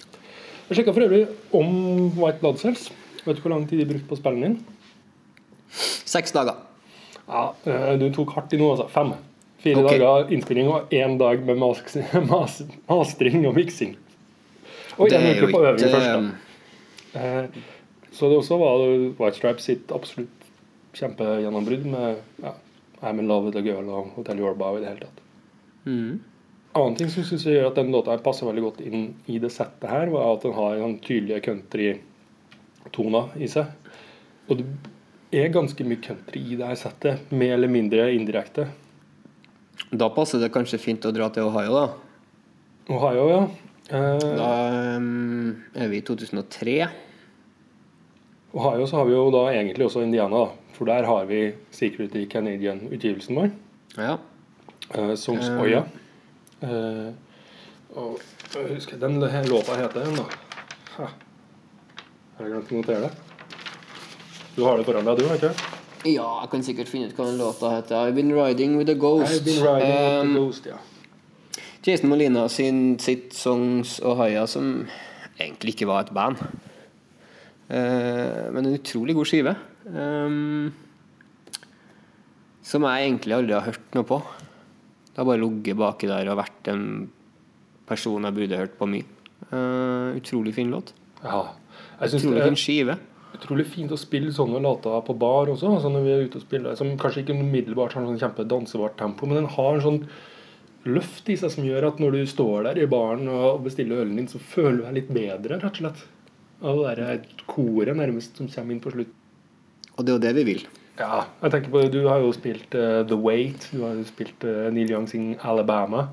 Jeg 0.67 0.79
sjekka 0.79 0.95
for 0.95 1.05
øvrig 1.05 1.25
om 1.57 1.71
White 2.17 2.41
Blood 2.41 2.61
Cells. 2.63 2.89
Vet 3.25 3.37
du 3.37 3.41
hvor 3.41 3.53
lang 3.53 3.67
tid 3.69 3.81
de 3.81 3.89
brukte 3.89 4.09
på 4.09 4.17
spillene 4.19 4.47
dine? 4.51 4.77
Seks 6.11 6.33
dager. 6.35 6.55
Ja, 7.27 7.43
eh, 7.65 7.97
Du 7.99 8.07
tok 8.13 8.33
hardt 8.35 8.53
i 8.53 8.59
nå, 8.59 8.71
altså. 8.73 8.87
Fem. 8.91 9.13
Fire 9.61 9.83
okay. 9.83 9.99
dager 10.01 10.31
innspilling 10.33 10.71
og 10.73 10.89
én 10.91 11.17
dag 11.19 11.43
med 11.45 11.59
mas 11.61 11.81
mas 12.31 12.61
mastring 12.89 13.45
og 13.47 13.55
miksing. 13.55 13.95
Og 14.97 15.07
én 15.13 15.27
uke 15.37 15.51
på 15.53 15.61
øving 15.61 15.85
først. 15.85 16.09
da. 17.13 17.19
Eh, 17.19 17.61
Så 18.11 18.27
det 18.27 18.37
også 18.37 18.57
var 18.59 18.81
White 19.19 19.37
Stripes 19.37 19.63
sitt 19.63 19.91
absolutt 19.91 20.49
kjempegjennombrudd 20.93 21.85
med 21.87 22.17
ja, 22.43 22.51
I'm 23.01 23.19
in 23.19 23.27
love 23.27 23.45
with 23.45 23.57
a 23.57 23.61
girl 23.61 23.87
og 23.89 24.11
Hotel 24.17 24.39
Yorba 24.39 24.65
og 24.73 24.79
i 24.79 24.81
det 24.81 24.89
hele 24.89 25.05
tatt. 25.05 25.21
Mm. 25.85 26.19
Annen 26.75 26.97
ting 26.99 27.09
som 27.09 27.23
synes 27.23 27.45
jeg 27.45 27.55
gjør 27.55 27.69
at 27.71 27.79
den 27.79 27.91
låta 27.91 28.17
passer 28.23 28.47
veldig 28.49 28.63
godt 28.65 28.81
inn 28.83 29.13
i 29.31 29.39
det 29.39 29.51
settet 29.51 29.89
her, 29.89 30.11
var 30.11 30.35
at 30.35 30.43
den 30.43 30.53
har 30.53 30.83
en 30.83 30.97
tydelige 30.99 31.39
country-toner 32.81 33.41
i 33.41 33.47
seg. 33.47 33.65
Og 34.49 34.57
det 35.31 35.41
er 35.43 35.51
ganske 35.53 35.83
mye 35.85 36.01
country 36.01 36.41
i 36.41 36.57
det 36.57 36.67
her 36.67 36.75
settet, 36.75 37.31
mer 37.31 37.53
eller 37.55 37.67
mindre 37.71 38.11
indirekte. 38.13 38.67
Da 39.91 40.09
passer 40.09 40.39
det 40.39 40.51
kanskje 40.53 40.79
fint 40.79 41.05
å 41.05 41.11
dra 41.11 41.29
til 41.29 41.43
Ohio, 41.43 41.73
da. 41.73 41.87
Ohio, 42.91 43.29
ja. 43.29 43.41
Eh, 43.91 44.35
Da 44.37 44.95
ehm, 44.95 45.63
er 45.75 45.87
vi 45.89 45.97
i 45.97 46.01
2003. 46.01 46.89
Ohio 48.53 48.85
så 48.87 48.97
har 48.97 49.05
vi 49.05 49.13
jo 49.13 49.31
da 49.31 49.51
egentlig 49.51 49.85
også 49.85 50.03
Indiana, 50.03 50.45
da. 50.45 50.51
For 50.73 50.85
der 50.85 51.05
har 51.05 51.25
vi 51.25 51.53
Security 51.71 52.25
Canadian-utgivelsen 52.27 53.35
vår. 53.35 53.51
Ja. 53.97 54.17
Eh, 54.93 55.15
Songs 55.15 55.47
Eh. 55.47 55.61
Oya. 55.61 55.83
Eh, 56.61 57.13
og 57.95 58.19
jeg 58.53 58.75
husker 58.75 58.97
den 58.97 59.19
låta 59.19 59.75
heter 59.75 60.03
den, 60.03 60.15
da. 60.15 60.50
Jeg 62.41 62.49
glemt 62.49 62.71
å 62.73 62.79
notere 62.81 63.01
det? 63.05 63.11
Du 64.55 64.63
har 64.65 64.79
det 64.79 64.85
foran 64.87 65.05
deg, 65.07 65.19
du, 65.21 65.27
ikke? 65.35 65.51
ja, 66.09 66.25
jeg 66.41 66.49
kan 66.49 66.63
sikkert 66.65 66.89
finne 66.89 67.11
ut 67.11 67.13
hva 67.17 67.27
den 67.29 67.37
låta 67.39 67.69
heter. 67.75 68.07
I've 68.07 68.15
been 68.17 68.31
riding 68.33 68.73
with 68.79 68.89
a 68.89 68.95
ghost. 68.97 69.29
I've 69.35 69.45
been 69.45 69.61
riding 69.61 69.91
with 69.91 70.07
Ehm, 70.15 70.33
the 70.33 70.39
ghost, 70.41 70.65
ja. 70.65 70.79
Jason 71.85 72.09
Molina 72.09 72.47
sin, 72.49 72.97
sitt 72.99 73.33
Songs 73.37 73.99
Ohio, 74.05 74.47
som 74.49 74.87
egentlig 75.37 75.75
ikke 75.75 75.87
var 75.89 76.07
et 76.07 76.13
band. 76.17 76.41
Uh, 77.71 78.49
men 78.51 78.65
en 78.65 78.75
utrolig 78.75 79.15
god 79.15 79.29
skive. 79.29 79.55
Um, 79.85 80.73
som 82.65 82.85
jeg 82.89 83.07
egentlig 83.07 83.37
aldri 83.37 83.55
har 83.55 83.69
hørt 83.69 83.97
noe 83.97 84.09
på. 84.09 84.19
Det 85.11 85.21
har 85.21 85.29
bare 85.29 85.41
ligget 85.41 85.79
baki 85.79 86.09
der 86.09 86.33
og 86.33 86.41
vært 86.41 86.73
en 86.73 86.85
person 87.89 88.25
jeg 88.25 88.37
burde 88.41 88.59
hørt 88.65 88.77
på 88.81 88.89
mye. 88.89 89.07
Uh, 89.51 90.17
utrolig 90.17 90.57
fin 90.57 90.73
låt. 90.73 90.95
ja. 91.23 91.45
Jeg 92.01 92.13
synes 92.13 92.25
Utrolig 92.25 92.43
fin 92.49 92.59
skive. 92.59 92.97
utrolig 93.31 93.65
fint 93.69 93.93
å 93.93 93.99
spille 93.99 94.33
sånne 94.35 94.59
låter 94.63 95.01
på 95.07 95.15
bar 95.17 95.49
også, 95.53 95.69
altså 95.77 95.89
når 95.93 96.03
vi 96.05 96.11
er 96.11 96.25
ute 96.27 96.41
og 96.41 96.43
spiller, 96.43 96.75
som 96.75 96.89
kanskje 96.99 97.23
ikke 97.23 97.37
umiddelbart 97.37 97.95
har 97.95 98.05
sånn 98.05 98.19
kjempedansebart 98.19 98.97
tempo, 98.99 99.29
men 99.29 99.39
den 99.39 99.51
har 99.53 99.77
en 99.77 99.85
sånn 99.85 100.01
løft 100.89 101.29
i 101.29 101.37
seg 101.37 101.53
som 101.53 101.65
gjør 101.65 101.87
at 101.91 102.01
når 102.01 102.17
du 102.17 102.21
står 102.29 102.67
der 102.69 102.81
i 102.81 102.89
baren 102.89 103.29
og 103.31 103.63
bestiller 103.67 104.01
ølen 104.01 104.17
din, 104.17 104.29
så 104.29 104.41
føler 104.41 104.81
du 104.81 104.83
deg 104.87 104.97
litt 104.97 105.13
bedre, 105.13 105.61
rett 105.61 105.77
og 105.77 105.81
slett. 105.83 106.03
Av 106.61 106.77
det 106.77 106.91
derre 106.91 107.45
koret 107.49 107.97
nærmest 107.97 108.37
som 108.37 108.49
kommer 108.49 108.75
inn 108.75 108.83
på 108.83 108.93
slutt. 108.93 109.13
Og 109.95 110.05
det 110.05 110.11
er 110.11 110.17
jo 110.17 110.23
det 110.25 110.33
vi 110.37 110.47
vil. 110.51 110.65
Ja, 110.99 111.23
jeg 111.41 111.53
tenker 111.53 111.71
på, 111.73 111.85
Du 111.93 112.01
har 112.09 112.21
jo 112.21 112.33
spilt 112.35 112.75
uh, 112.77 113.01
The 113.07 113.17
Wait, 113.17 113.69
du 113.71 113.81
har 113.85 113.95
jo 113.97 114.05
spilt 114.05 114.43
uh, 114.45 114.67
Neil 114.73 114.91
Young 114.91 115.07
sin 115.09 115.33
Alabama. 115.41 116.09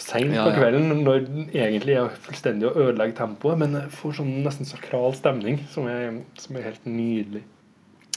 Seint 0.00 0.32
Ja, 0.34 0.46
på 0.48 0.56
kvelden, 0.56 0.90
når 1.04 1.26
egentlig 1.52 1.96
er 2.00 2.10
fullstendig 2.24 2.70
å 2.70 2.74
ødelegge 2.88 3.18
tempoet, 3.18 3.58
men 3.60 3.76
jeg 3.76 3.90
får 3.98 4.14
sånn 4.20 4.30
nesten 4.44 4.68
sakral 4.68 5.12
stemning 5.16 5.60
som 5.72 5.88
er, 5.92 6.22
som 6.40 6.56
er 6.56 6.70
helt 6.70 6.86
nydelig. 6.88 7.42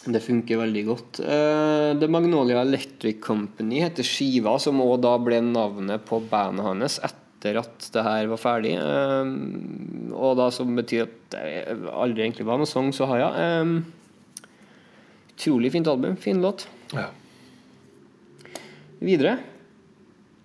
Det 0.04 0.20
funker 0.20 0.60
veldig 0.60 0.84
godt. 0.88 1.20
Uh, 1.24 1.94
The 2.00 2.10
Magnolia 2.12 2.60
Electric 2.66 3.22
Company 3.24 3.80
heter 3.84 4.04
skiva, 4.04 4.58
som 4.60 4.82
òg 4.84 4.98
da 5.04 5.14
ble 5.22 5.40
navnet 5.46 6.04
på 6.08 6.20
bandet 6.32 6.66
hans 6.68 6.98
etter 7.04 7.60
at 7.62 7.88
det 7.96 8.04
her 8.04 8.28
var 8.32 8.40
ferdig. 8.42 8.74
Uh, 8.80 10.12
Og 10.14 10.36
da 10.40 10.50
som 10.54 10.76
betyr 10.76 11.06
at 11.08 11.16
det 11.34 11.90
aldri 11.92 12.26
egentlig 12.26 12.48
var 12.48 12.60
noe 12.60 12.70
sang, 12.70 12.92
så 12.96 13.08
har 13.10 13.24
jeg. 13.24 13.32
Eh, 13.44 14.00
Utrolig 15.34 15.72
fint 15.74 15.88
album. 15.90 16.16
Fin 16.22 16.40
låt. 16.44 16.68
Ja. 16.94 17.08
Videre. 19.04 19.38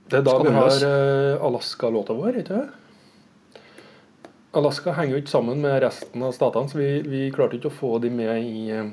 Det 0.08 0.20
er 0.20 0.24
da 0.24 0.36
vi 0.40 0.52
har 0.54 0.84
eh, 0.86 1.44
Alaska-låta 1.44 2.16
vår, 2.16 2.38
ikke 2.40 2.56
det? 2.62 2.68
Alaska 4.56 4.94
henger 4.96 5.18
jo 5.18 5.20
ikke 5.22 5.34
sammen 5.34 5.60
med 5.60 5.82
resten 5.84 6.22
av 6.24 6.32
statene, 6.32 6.70
så 6.70 6.78
vi, 6.80 6.88
vi 7.04 7.26
klarte 7.34 7.58
ikke 7.58 7.68
å 7.68 7.76
få 7.76 7.90
de 8.02 8.10
med 8.12 8.40
i 8.40 8.62
eh, 8.72 8.88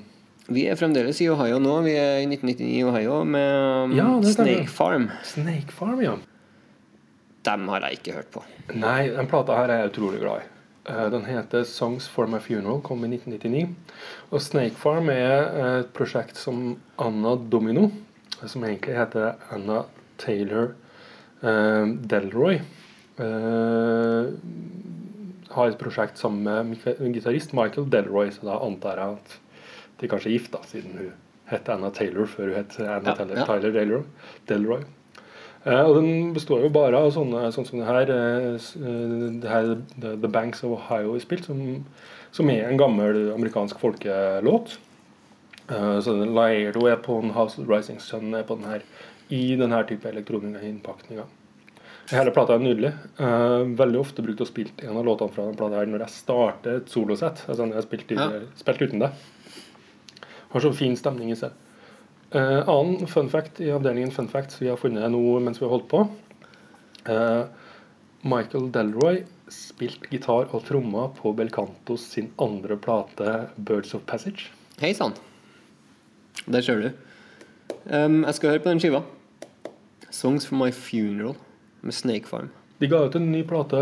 Vi 0.51 0.65
er 0.69 0.75
fremdeles 0.79 1.21
i 1.23 1.29
Ohio 1.31 1.61
nå. 1.63 1.77
Vi 1.87 1.95
er 1.95 2.19
i 2.19 2.27
1999 2.27 2.67
i 2.67 2.83
Ohio 2.85 3.21
med 3.23 3.93
um, 3.93 3.95
Ja. 3.95 4.09
Snake 4.27 4.67
Farm. 4.71 5.07
Snake 5.25 5.71
Farm, 5.73 6.03
ja. 6.03 6.17
Dem 7.47 7.69
har 7.71 7.87
jeg 7.87 8.01
ikke 8.01 8.17
hørt 8.19 8.29
på. 8.33 8.43
Nei, 8.75 9.07
den 9.15 9.31
plata 9.31 9.55
her 9.61 9.71
er 9.71 9.83
jeg 9.85 9.93
utrolig 9.95 10.19
glad 10.21 10.43
i. 10.43 10.51
Eh, 10.91 11.07
Den 11.15 11.25
heter 11.25 11.63
'Songs 11.63 12.07
for 12.11 12.27
My 12.27 12.37
Funeral', 12.43 12.81
kom 12.83 13.05
i 13.05 13.09
1999. 13.15 13.75
Og 14.31 14.41
Snake 14.41 14.75
Farm 14.75 15.09
er 15.09 15.79
et 15.79 15.93
prosjekt 15.93 16.35
som 16.35 16.75
Anna 16.99 17.35
Domino, 17.37 17.89
som 18.45 18.63
egentlig 18.63 18.97
heter 18.99 19.35
Anna 19.51 19.85
Taylor 20.17 20.73
Delroy, 21.41 22.59
eh, 23.19 24.31
har 25.55 25.67
et 25.71 25.79
prosjekt 25.79 26.19
sammen 26.19 26.43
med 26.71 26.87
en 26.99 27.13
gitarist 27.15 27.53
Michael 27.53 27.89
Delroy, 27.91 28.31
så 28.33 28.49
da 28.49 28.59
antar 28.65 28.99
jeg 29.01 29.19
at 29.19 29.37
de 30.01 30.09
kanskje 30.11 30.31
er 30.31 30.37
gift, 30.37 30.51
da, 30.55 30.63
siden 30.67 30.97
hun 30.99 31.13
het 31.51 31.69
Anna 31.69 31.91
Taylor 31.93 32.25
før 32.29 32.49
hun 32.49 32.57
het 32.57 32.77
Anna 32.81 33.11
Ja, 33.11 33.15
Taylor, 33.15 33.37
ja. 33.37 33.45
Tyler 33.45 33.75
Delroy. 33.75 34.05
Delroy. 34.49 34.85
Eh, 35.65 35.81
og 35.81 35.95
den 35.97 36.33
består 36.33 36.61
jo 36.61 36.69
bare 36.69 36.97
av 37.01 37.11
sånne 37.13 37.47
sånn 37.53 37.65
som 37.65 37.79
det 37.81 37.87
her, 37.89 38.11
eh, 38.13 38.55
eh, 38.55 39.29
det 39.41 39.49
her 39.49 39.71
The, 39.97 40.29
Banks 40.29 40.63
of 40.63 40.75
Ohio 40.77 41.15
er 41.15 41.23
spilt, 41.23 41.47
som, 41.49 41.85
som 42.31 42.49
er 42.53 42.67
en 42.69 42.77
gammel 42.77 43.31
amerikansk 43.33 43.79
folkelåt. 43.81 44.77
Eh, 45.69 45.99
så 46.05 46.13
den 46.19 46.35
Lairdo 46.37 46.85
er 46.85 46.99
på 47.01 47.17
den, 47.21 47.33
House 47.33 47.57
of 47.61 47.69
Rising 47.69 47.97
Sun 47.99 48.33
er 48.37 48.45
på 48.45 48.59
den 48.59 48.69
her, 48.69 48.85
i 49.33 49.55
denne 49.57 49.81
type 49.89 50.09
elektroniske 50.09 50.67
innpakninger. 50.67 51.25
Hele 52.11 52.31
plata 52.31 52.53
er 52.53 52.61
nydelig. 52.61 52.91
Uh, 53.17 53.65
veldig 53.77 53.97
ofte 53.97 54.21
brukt 54.25 54.43
og 54.43 54.49
spilt 54.49 54.83
en 54.85 54.99
av 54.99 55.05
låtene 55.07 55.33
fra 55.33 55.47
den 55.47 55.57
plata 55.57 55.79
her 55.79 55.89
når 55.89 56.05
jeg 56.05 56.13
starter 56.19 56.81
et 56.81 56.91
solosett. 56.93 57.41
Altså 57.47 57.65
når 57.65 57.73
jeg 57.73 57.81
har 57.81 57.87
spilt, 57.87 58.13
ja. 58.13 58.27
spilt 58.59 58.83
uten 58.85 59.01
det. 59.01 59.11
Har 60.53 60.63
så 60.63 60.71
fin 60.77 60.93
stemning 60.99 61.33
i 61.33 61.39
seg. 61.39 61.55
Uh, 62.35 62.61
annen 62.69 63.09
fun 63.09 63.29
fact 63.31 63.61
i 63.63 63.71
avdelingen 63.73 64.13
fun 64.13 64.27
facts 64.29 64.59
vi 64.59 64.67
har 64.69 64.77
funnet 64.81 65.07
nå 65.13 65.21
mens 65.45 65.61
vi 65.61 65.65
har 65.65 65.73
holdt 65.73 65.89
på. 65.89 66.03
Uh, 67.09 67.47
Michael 68.25 68.69
Delroy 68.73 69.23
spilte 69.53 70.09
gitar 70.09 70.49
og 70.49 70.63
trommer 70.65 71.11
på 71.17 71.33
Belcantos 71.37 72.05
sin 72.13 72.31
andre 72.41 72.77
plate 72.81 73.49
'Birds 73.57 73.93
of 73.97 74.05
Passage'. 74.09 74.49
Hei 74.81 74.93
sann. 74.93 75.13
Der 76.45 76.61
ser 76.61 76.81
du. 76.81 76.89
Um, 77.85 78.23
jeg 78.25 78.33
skal 78.37 78.49
høre 78.49 78.65
på 78.65 78.69
den 78.69 78.81
skiva. 78.81 79.05
'Songs 80.15 80.45
for 80.47 80.55
My 80.55 80.71
Funeral' 80.71 81.35
med 81.81 81.93
Snake 81.93 82.27
Farm. 82.29 82.49
De 82.79 82.87
ga 82.87 83.05
ut 83.05 83.15
en 83.15 83.31
ny 83.31 83.41
plate, 83.47 83.79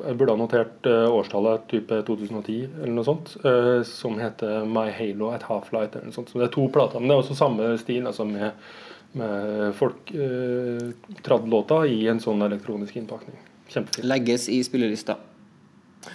jeg 0.00 0.16
burde 0.16 0.32
ha 0.32 0.40
notert 0.40 0.86
eh, 0.88 1.06
årstallet, 1.12 1.66
type 1.72 2.02
2010 2.08 2.68
eller 2.82 2.94
noe 2.96 3.04
sånt, 3.04 3.34
eh, 3.44 3.80
som 3.88 4.18
heter 4.20 4.64
'My 4.64 4.88
Halo 4.96 5.30
at 5.32 5.44
Half-Light'. 5.48 5.96
eller 5.96 6.12
noe 6.12 6.16
sånt. 6.16 6.28
Så 6.32 6.40
det 6.40 6.48
er 6.48 6.54
to 6.54 6.68
plater, 6.68 7.00
men 7.00 7.08
det 7.08 7.16
er 7.16 7.22
også 7.22 7.36
samme 7.36 7.72
stil, 7.80 8.06
altså 8.06 8.24
med, 8.28 8.52
med 9.14 9.74
folk 9.74 10.12
eh, 10.12 11.88
i 11.88 12.00
en 12.08 12.20
sånn 12.20 12.42
elektronisk 12.42 12.96
innpakning. 12.96 13.36
Kjempefint. 13.68 14.04
Legges 14.04 14.48
i 14.48 14.62
spillelista. 14.64 15.16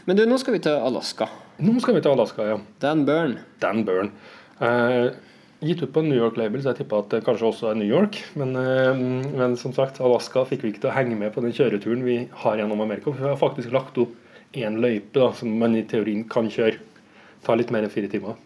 Men 0.05 0.17
du, 0.17 0.25
nå 0.25 0.38
skal 0.41 0.57
vi 0.57 0.63
til 0.65 0.74
Alaska. 0.74 1.29
Nå 1.62 1.77
skal 1.79 1.95
vi 1.95 2.01
til 2.01 2.12
Alaska, 2.12 2.45
ja. 2.53 2.57
Dan 2.81 3.05
Burn. 3.05 3.38
Dan 3.62 3.86
Burn. 3.86 4.12
Eh, 4.60 5.13
gitt 5.64 5.84
ut 5.84 5.94
på 5.94 6.02
en 6.04 6.10
New 6.10 6.20
York-label, 6.20 6.62
så 6.62 6.74
jeg 6.74 6.82
tipper 6.82 7.04
at 7.04 7.14
det 7.14 7.24
kanskje 7.26 7.48
også 7.50 7.70
er 7.72 7.80
New 7.80 7.90
York. 7.90 8.20
Men, 8.40 8.56
eh, 8.60 9.04
men 9.40 9.56
som 9.60 9.74
sagt, 9.74 10.02
Alaska 10.04 10.46
fikk 10.46 10.66
vi 10.66 10.74
ikke 10.74 10.86
til 10.86 10.92
å 10.92 10.98
henge 10.98 11.18
med 11.20 11.34
på 11.34 11.44
den 11.46 11.56
kjøreturen 11.56 12.04
vi 12.06 12.18
har 12.44 12.58
gjennom 12.60 12.82
Amerika. 12.84 13.12
For 13.12 13.22
vi 13.22 13.32
har 13.32 13.40
faktisk 13.42 13.72
lagt 13.76 13.98
opp 14.02 14.16
én 14.56 14.80
løype 14.84 15.14
da, 15.16 15.32
som 15.34 15.52
man 15.60 15.76
i 15.76 15.84
teorien 15.88 16.26
kan 16.30 16.50
kjøre. 16.52 16.80
Ta 17.46 17.56
litt 17.56 17.72
mer 17.72 17.86
enn 17.86 17.94
fire 17.94 18.10
timer. 18.12 18.40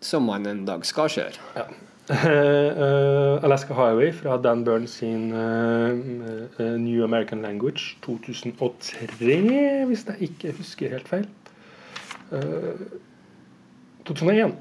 Som 0.00 0.28
man 0.30 0.46
en 0.46 0.64
dag 0.68 0.86
skal 0.88 1.12
kjøre. 1.12 1.44
Ja. 1.58 1.68
Eh, 2.08 3.44
Alaska 3.44 3.74
Highway 3.76 4.14
fra 4.16 4.38
Dan 4.40 4.62
Burns 4.64 4.94
sin 5.02 5.26
eh, 5.36 6.78
New 6.80 7.04
American 7.04 7.42
Language 7.42 7.98
2003, 8.00 9.84
hvis 9.90 10.06
jeg 10.08 10.30
ikke 10.30 10.54
husker 10.56 10.94
helt 10.96 11.10
feil. 11.10 11.26
Eh, 12.32 12.80
2001. 14.08 14.56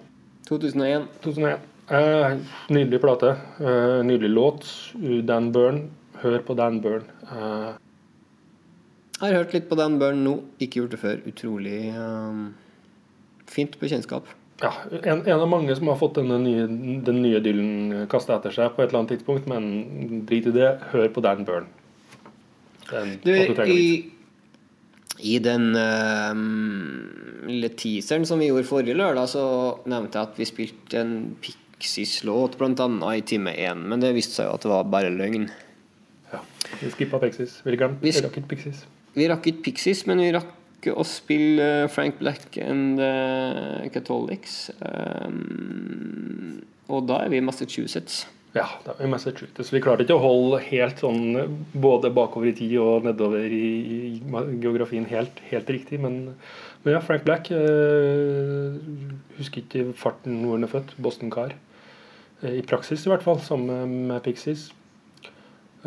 2001. 0.48 1.08
2001. 1.24 1.60
Eh, 1.88 2.38
nydelig 2.70 3.02
plate. 3.02 3.36
Eh, 3.60 4.04
nydelig 4.04 4.30
låt. 4.30 4.66
Uh, 4.96 5.24
Dan 5.24 5.52
Burn. 5.52 5.90
Hør 6.22 6.40
på 6.40 6.56
Dan 6.58 6.82
Burn. 6.82 7.04
Eh, 7.32 7.76
har 9.20 9.34
hørt 9.34 9.54
litt 9.54 9.70
på 9.70 9.76
Dan 9.76 10.00
Burn 10.00 10.24
nå. 10.24 10.36
Ikke 10.60 10.82
gjort 10.82 10.96
det 10.96 11.00
før. 11.02 11.22
Utrolig 11.30 11.80
um, 11.96 12.52
fint 13.50 13.80
bekjentskap. 13.80 14.28
ja, 14.62 14.72
en, 15.04 15.22
en 15.22 15.40
av 15.40 15.48
mange 15.50 15.76
som 15.78 15.88
har 15.92 15.98
fått 16.00 16.18
denne 16.18 16.40
nye, 16.42 16.66
den 17.06 17.22
nye 17.22 17.40
Dylan 17.46 18.08
kasta 18.10 18.40
etter 18.40 18.56
seg 18.56 18.74
på 18.74 18.82
et 18.82 18.90
eller 18.90 19.04
annet 19.04 19.16
tidspunkt, 19.16 19.48
men 19.50 20.24
drit 20.30 20.50
i 20.50 20.54
det. 20.56 20.72
Hør 20.92 21.10
på 21.14 21.24
Dan 21.26 21.46
Burn. 21.46 21.70
Den, 22.92 23.18
Du, 23.24 23.32
du 23.32 23.64
i, 23.68 24.17
I 25.26 25.38
den 25.42 25.72
uh, 25.74 26.34
lille 27.48 27.70
teaseren 27.74 28.28
som 28.30 28.42
vi 28.42 28.50
gjorde 28.52 28.68
forrige 28.70 28.98
lørdag, 28.98 29.30
så 29.32 29.46
nevnte 29.90 30.20
jeg 30.20 30.30
at 30.30 30.38
vi 30.42 30.50
spilte 30.50 31.00
en 31.02 31.16
Pixies-låt 31.42 32.58
bl.a. 32.60 32.90
i 33.16 33.24
time 33.26 33.54
én, 33.54 33.82
men 33.90 34.04
det 34.04 34.14
viste 34.18 34.38
seg 34.38 34.50
jo 34.50 34.58
at 34.58 34.68
det 34.68 34.74
var 34.74 34.92
bare 34.94 35.14
løgn. 35.14 35.50
Ja. 36.34 36.44
Vi 36.82 36.92
skippa 36.94 37.22
Pixies. 37.24 37.60
Vi 37.66 37.78
glemte 37.80 38.06
Vi 38.06 38.14
rakk 38.14 38.38
ikke 38.38 38.54
Pixies. 38.54 38.86
Vi 39.18 39.28
rakk 39.32 39.50
ikke 39.50 39.66
Pixies, 39.72 40.06
men 40.10 40.22
vi 40.22 40.32
rakk 40.36 40.54
å 40.94 41.04
spille 41.08 41.68
eh, 41.84 41.90
Frank 41.90 42.20
Black 42.22 42.58
and 42.62 43.02
uh, 43.02 43.88
Catholics. 43.94 44.68
Um, 44.78 46.62
og 46.88 47.08
da 47.10 47.24
er 47.24 47.34
vi 47.34 47.42
i 47.42 47.44
Massachusetts. 47.44 48.26
Ja, 48.56 48.66
det 48.86 48.96
er 48.98 49.10
Massachusetts. 49.12 49.74
Vi 49.74 49.82
klarte 49.84 50.06
ikke 50.06 50.16
å 50.16 50.24
holde 50.24 50.62
helt 50.70 51.02
sånn 51.04 51.60
både 51.76 52.10
bakover 52.16 52.50
i 52.50 52.56
tid 52.58 52.78
og 52.82 53.06
nedover 53.06 53.44
i, 53.44 54.22
geografien 54.64 55.06
helt, 55.10 55.42
helt 55.52 55.70
riktig, 55.70 56.00
men, 56.02 56.34
men 56.84 56.96
ja, 56.96 57.02
Frank 57.04 57.26
Black 57.28 57.52
eh, 57.52 58.80
Husker 59.38 59.62
ikke 59.62 59.92
farten 60.00 60.40
hvor 60.46 60.58
han 60.58 60.66
er 60.66 60.72
født. 60.72 60.96
Boston 61.04 61.34
Car. 61.34 61.54
Eh, 62.42 62.58
I 62.58 62.66
praksis, 62.66 63.06
i 63.06 63.12
hvert 63.12 63.26
fall, 63.26 63.42
sammen 63.44 64.08
med 64.10 64.24
Pixies. 64.26 64.70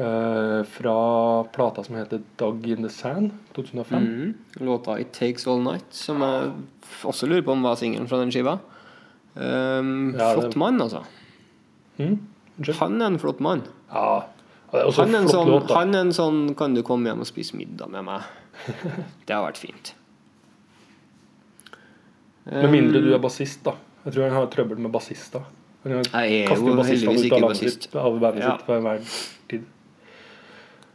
Eh, 0.00 0.62
fra 0.64 1.44
plata 1.52 1.82
som 1.84 1.96
heter 1.98 2.20
'Dog 2.38 2.66
in 2.66 2.82
the 2.82 2.88
Sand', 2.88 3.32
2005. 3.54 4.02
Mm. 4.02 4.34
Låta 4.60 5.00
'It 5.00 5.12
Takes 5.12 5.46
All 5.46 5.60
Night', 5.60 5.90
som 5.90 6.20
jeg 6.22 6.52
også 7.02 7.26
lurer 7.26 7.42
på 7.42 7.52
om 7.52 7.62
var 7.62 7.74
singelen 7.74 8.08
fra 8.08 8.20
den 8.20 8.30
skiva. 8.30 8.58
Um, 9.34 10.14
Ja, 10.18 10.34
flott 10.34 10.56
mann, 10.56 10.80
altså. 10.80 11.02
Mm? 11.98 12.18
Han 12.80 13.00
er 13.00 13.06
en 13.06 13.18
flott 13.18 13.40
mann. 13.40 13.62
Ja. 13.92 14.24
Er 14.72 14.90
Han 15.00 15.14
er, 15.14 15.18
en 15.24 15.28
sånn, 15.28 15.48
låt, 15.50 15.70
han 15.74 15.94
er 15.94 16.00
en 16.04 16.12
sånn 16.12 16.54
'kan 16.54 16.74
du 16.74 16.82
komme 16.82 17.08
hjem 17.08 17.20
og 17.20 17.26
spise 17.26 17.56
middag 17.56 17.88
med 17.90 18.04
meg'? 18.04 18.22
Det 19.26 19.34
har 19.34 19.42
vært 19.50 19.58
fint. 19.58 19.94
Med 22.44 22.70
mindre 22.70 23.00
du 23.02 23.12
er 23.14 23.18
bassist, 23.18 23.64
da. 23.64 23.74
Jeg 24.04 24.14
tror 24.14 24.22
han 24.28 24.32
har 24.38 24.46
trøbbel 24.46 24.78
med 24.78 24.92
bassister. 24.92 25.42
Jeg 25.84 25.92
er 26.12 26.46
jo 26.46 26.54
heldigvis 26.54 27.24
ikke 27.24 27.40
bassist. 27.40 27.88
Av 27.96 28.18
bandet 28.20 28.42
Ja. 28.42 28.56
sitt 28.56 28.66
på 28.66 28.76
enhver 28.76 29.00
tid. 29.48 29.64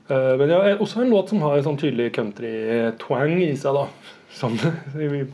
Eh, 0.10 0.38
men 0.38 0.50
ja, 0.50 0.60
er 0.62 0.78
også 0.78 1.02
en 1.02 1.10
låt 1.10 1.30
som 1.30 1.42
har 1.42 1.58
en 1.58 1.64
sånn 1.64 1.78
tydelig 1.78 2.12
country-twang 2.14 3.42
i 3.42 3.56
seg, 3.56 3.74
da. 3.74 3.88
Som 4.32 4.58
vi 4.96 5.26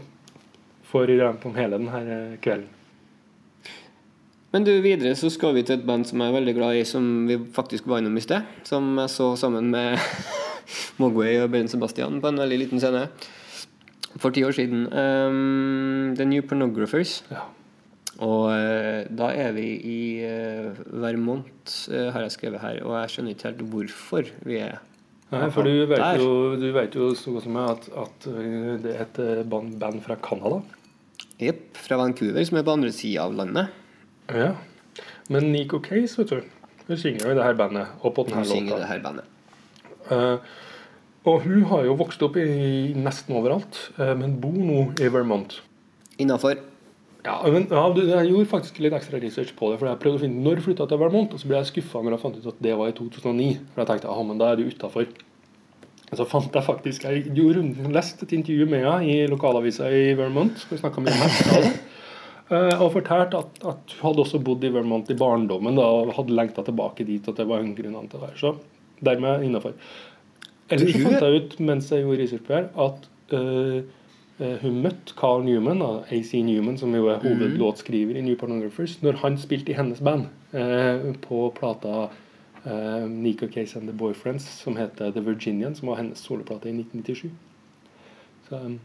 får 0.92 1.10
i 1.10 1.20
ramp 1.20 1.46
om 1.46 1.56
hele 1.56 1.78
denne 1.78 2.38
kvelden. 2.42 2.68
Men 4.52 4.66
du, 4.68 4.72
videre 4.84 5.14
så 5.16 5.30
skal 5.32 5.56
vi 5.56 5.64
til 5.64 5.78
et 5.78 5.86
band 5.88 6.04
som 6.08 6.20
jeg 6.20 6.32
er 6.32 6.36
veldig 6.36 6.56
glad 6.58 6.80
i, 6.82 6.84
som 6.88 7.06
vi 7.30 7.38
faktisk 7.56 7.88
var 7.88 8.02
innom 8.02 8.18
i 8.20 8.24
sted. 8.24 8.44
Som 8.68 8.98
jeg 9.00 9.14
så 9.14 9.30
sammen 9.40 9.72
med 9.72 9.96
Mogway 11.00 11.40
og 11.40 11.54
Bjørn 11.54 11.72
Sebastian 11.72 12.20
på 12.24 12.32
en 12.32 12.42
veldig 12.44 12.60
liten 12.66 12.84
scene 12.84 13.08
for 14.20 14.36
ti 14.36 14.44
år 14.44 14.56
siden. 14.58 14.86
Um, 14.92 16.12
The 16.20 16.28
New 16.28 16.44
Pornographers. 16.44 17.22
Ja. 17.32 17.48
Og 18.22 18.52
uh, 18.52 19.08
da 19.08 19.32
er 19.34 19.56
vi 19.56 19.68
i 19.88 20.02
uh, 20.28 20.76
Vermont, 21.02 21.72
uh, 21.88 22.12
har 22.12 22.28
jeg 22.28 22.36
skrevet 22.36 22.62
her. 22.62 22.84
Og 22.84 23.00
jeg 23.00 23.16
skjønner 23.16 23.38
ikke 23.38 23.50
helt 23.50 23.68
hvorfor 23.72 24.34
vi 24.44 24.60
er 24.60 24.82
Nei, 25.32 25.48
for 25.48 25.64
du 25.64 25.72
vet, 25.88 25.96
Der. 25.96 26.20
jo, 26.20 26.32
du 26.60 26.68
vet 26.76 26.96
jo 26.98 27.14
så 27.16 27.32
godt 27.32 27.46
som 27.46 27.54
meg 27.56 27.70
at, 27.72 27.86
at 28.04 28.26
eh, 28.28 28.74
det 28.84 28.92
er 28.92 29.04
et 29.06 29.20
eh, 29.24 29.44
band, 29.48 29.78
band 29.80 30.02
fra 30.04 30.18
Canada. 30.20 30.60
Jepp, 31.40 31.78
fra 31.80 32.00
Vancouver, 32.02 32.44
som 32.44 32.60
er 32.60 32.66
på 32.68 32.74
andre 32.76 32.92
sida 32.92 33.24
av 33.24 33.38
landet. 33.38 33.72
Ja. 34.30 34.52
Men 35.32 35.52
Nico 35.52 35.80
Case, 35.84 36.18
vet 36.20 36.30
du, 36.30 36.42
hun 36.88 37.00
synger 37.00 37.26
jo 37.26 37.32
i 37.34 37.38
det 37.38 37.46
her 37.46 37.58
bandet 37.58 37.88
og 38.02 38.14
på 38.16 38.26
denne 38.28 38.44
Hun 38.44 38.68
låta. 38.70 38.82
det 38.84 38.90
her 38.90 39.02
bandet. 39.04 39.26
Eh, 40.12 40.38
og 41.30 41.44
hun 41.46 41.64
har 41.70 41.86
jo 41.86 41.94
vokst 42.00 42.24
opp 42.26 42.38
i 42.42 42.94
nesten 42.98 43.36
overalt, 43.38 43.78
uh, 44.00 44.16
men 44.18 44.40
bor 44.42 44.56
nå 44.58 44.88
i 44.98 45.10
Vermont. 45.14 45.60
Innafor. 46.18 46.58
Ja, 47.22 47.36
men 47.46 47.68
ja, 47.70 47.84
Jeg 47.94 48.32
gjorde 48.32 48.50
faktisk 48.50 48.80
litt 48.82 48.96
ekstra 48.98 49.20
research 49.22 49.54
på 49.54 49.70
det. 49.70 49.78
For 49.78 49.86
jeg 49.86 50.02
prøvde 50.02 50.18
å 50.18 50.24
finne 50.24 50.42
når 50.42 50.64
flytta 50.66 50.88
til 50.90 50.98
Vermont, 50.98 51.36
og 51.36 51.42
så 51.42 51.50
ble 51.50 51.60
jeg 51.60 51.70
skuffa 51.70 52.02
når 52.02 52.16
jeg 52.16 52.24
fant 52.24 52.40
ut 52.40 52.48
at 52.50 52.64
det 52.66 52.74
var 52.80 52.90
i 52.90 52.96
2009. 52.98 53.52
For 53.74 53.84
jeg 53.84 53.92
tenkte 53.92 54.10
ah, 54.10 54.24
men 54.26 54.42
da 54.42 54.50
er 54.50 54.58
du 54.58 54.66
utafor. 54.66 55.06
Så 56.12 56.26
fant 56.28 56.58
jeg 56.58 56.66
faktisk 56.66 57.06
Jeg 57.06 57.30
gjorde 57.38 57.62
runden, 57.62 57.96
et 57.96 58.34
intervju 58.36 58.66
med 58.66 58.82
henne 58.84 59.06
i 59.06 59.30
lokalavisa 59.30 59.94
i 59.94 60.16
Vermont. 60.18 60.66
Vi 60.72 60.82
snakke 60.82 60.98
om 60.98 61.08
henne. 61.08 61.76
Eh, 62.52 62.82
Og 62.82 62.94
fortalte 62.98 63.40
at, 63.40 63.64
at 63.64 63.96
hun 63.98 64.06
hadde 64.06 64.26
også 64.26 64.42
bodd 64.44 64.64
i 64.68 64.74
Vermont 64.74 65.10
i 65.12 65.18
barndommen 65.18 65.80
da, 65.80 65.88
og 65.88 66.14
hadde 66.18 66.36
lengta 66.38 66.66
tilbake 66.68 67.08
dit. 67.08 67.28
At 67.28 67.40
det 67.42 67.48
var 67.50 67.64
en 67.64 67.76
grunn 67.78 68.08
til 68.12 68.20
å 68.20 68.26
være 68.26 68.40
Så 68.40 68.56
dermed 69.02 69.46
innafor. 69.48 69.74
Eller 70.72 70.92
så 70.92 71.02
fant 71.04 71.26
jeg 71.26 71.42
ut 71.42 71.58
mens 71.60 71.90
jeg 71.92 72.06
gjorde 72.06 72.22
research 72.22 72.44
på 72.48 72.54
her, 72.56 72.68
at 72.80 73.08
uh, 73.34 73.82
hun 74.62 74.78
møtte 74.86 75.16
Carl 75.20 75.44
Newman, 75.44 75.82
AC 76.14 76.32
Newman, 76.46 76.78
som 76.80 76.94
jo 76.96 77.10
er 77.12 77.20
hovedlåtskriver 77.22 78.18
i 78.18 78.24
New 78.26 78.38
Pornographers, 78.40 78.96
når 79.04 79.20
han 79.26 79.36
spilte 79.42 79.74
i 79.74 79.76
hennes 79.78 80.00
band 80.06 80.30
uh, 80.56 81.12
på 81.26 81.42
plata 81.58 82.06
uh, 82.08 83.10
Nico 83.10 83.50
Case 83.52 83.78
and 83.80 83.90
The 83.90 83.98
Boyfriends, 83.98 84.48
som 84.64 84.80
heter 84.80 85.12
The 85.12 85.26
Virginian, 85.26 85.76
som 85.76 85.92
var 85.92 86.00
hennes 86.00 86.24
soloplate 86.24 86.72
i 86.72 86.78
1997. 86.78 87.30
Så, 88.48 88.64
um, 88.64 88.80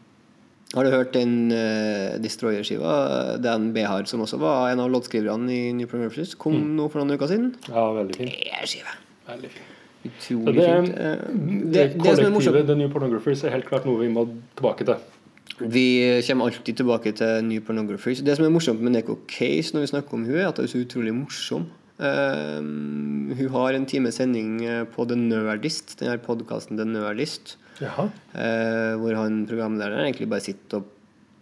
Har 0.75 0.85
du 0.85 0.91
hørt 0.91 1.13
den 1.15 1.53
uh, 1.55 2.17
Destroyer-skiva? 2.21 3.39
Dan 3.41 3.69
Behar, 3.73 4.05
som 4.11 4.21
også 4.25 4.39
var 4.43 4.73
en 4.73 4.81
av 4.83 4.91
låtskriverne 4.91 5.49
i 5.55 5.73
New 5.73 5.87
Pornographers, 5.87 6.35
kom 6.35 6.57
Mm. 6.59 6.77
nå 6.77 6.89
for 6.91 7.01
noen 7.05 7.15
uker 7.17 7.29
siden. 7.31 7.53
ja, 7.69 7.85
veldig 7.95 8.17
fin. 8.17 8.27
Det 8.27 8.51
er 8.53 8.67
skive. 8.67 8.97
Veldig 9.29 9.51
fin. 9.55 9.73
Utrolig 10.07 10.55
det, 10.57 10.67
fint. 10.67 10.99
Eh, 10.99 11.17
Det, 11.73 11.85
det 12.03 12.17
som 12.17 12.25
er 12.25 12.31
morsomt 12.31 12.55
kollektivet 12.55 12.67
The 12.67 12.75
New 12.77 12.89
Pornographers 12.91 13.45
er 13.45 13.51
helt 13.51 13.67
klart 13.67 13.87
noe 13.87 13.99
vi 14.01 14.09
må 14.13 14.27
tilbake 14.57 14.85
til. 14.87 14.97
Vi 15.59 16.21
kommer 16.27 16.51
alltid 16.51 16.77
tilbake 16.77 17.13
til 17.17 17.45
New 17.47 17.61
Pornographers. 17.65 18.21
Det 18.23 18.37
som 18.37 18.45
er 18.45 18.51
morsomt 18.51 18.81
med 18.81 18.93
Neko 18.93 19.17
Case 19.27 19.73
når 19.73 19.87
vi 19.87 19.93
snakker 19.95 20.15
om 20.15 20.25
hun 20.27 20.35
er 20.37 20.49
at 20.51 20.57
hun 20.59 20.67
er 20.67 20.69
så 20.69 20.83
utrolig 20.85 21.15
morsom. 21.15 21.67
Uh, 21.99 22.61
hun 23.39 23.49
har 23.55 23.73
en 23.73 23.87
times 23.87 24.17
sending 24.19 24.61
på 24.95 25.07
The 25.09 25.17
Nerdist, 25.17 25.97
denne 26.01 26.19
podkasten 26.21 26.77
The 26.77 26.85
Nerdist, 26.85 27.57
Jaha. 27.83 28.09
eh, 28.35 28.93
hvor 29.01 29.19
han 29.19 29.45
programlederen 29.49 30.07
egentlig 30.07 30.31
bare 30.33 30.45
sitter 30.45 30.81
og 30.81 30.93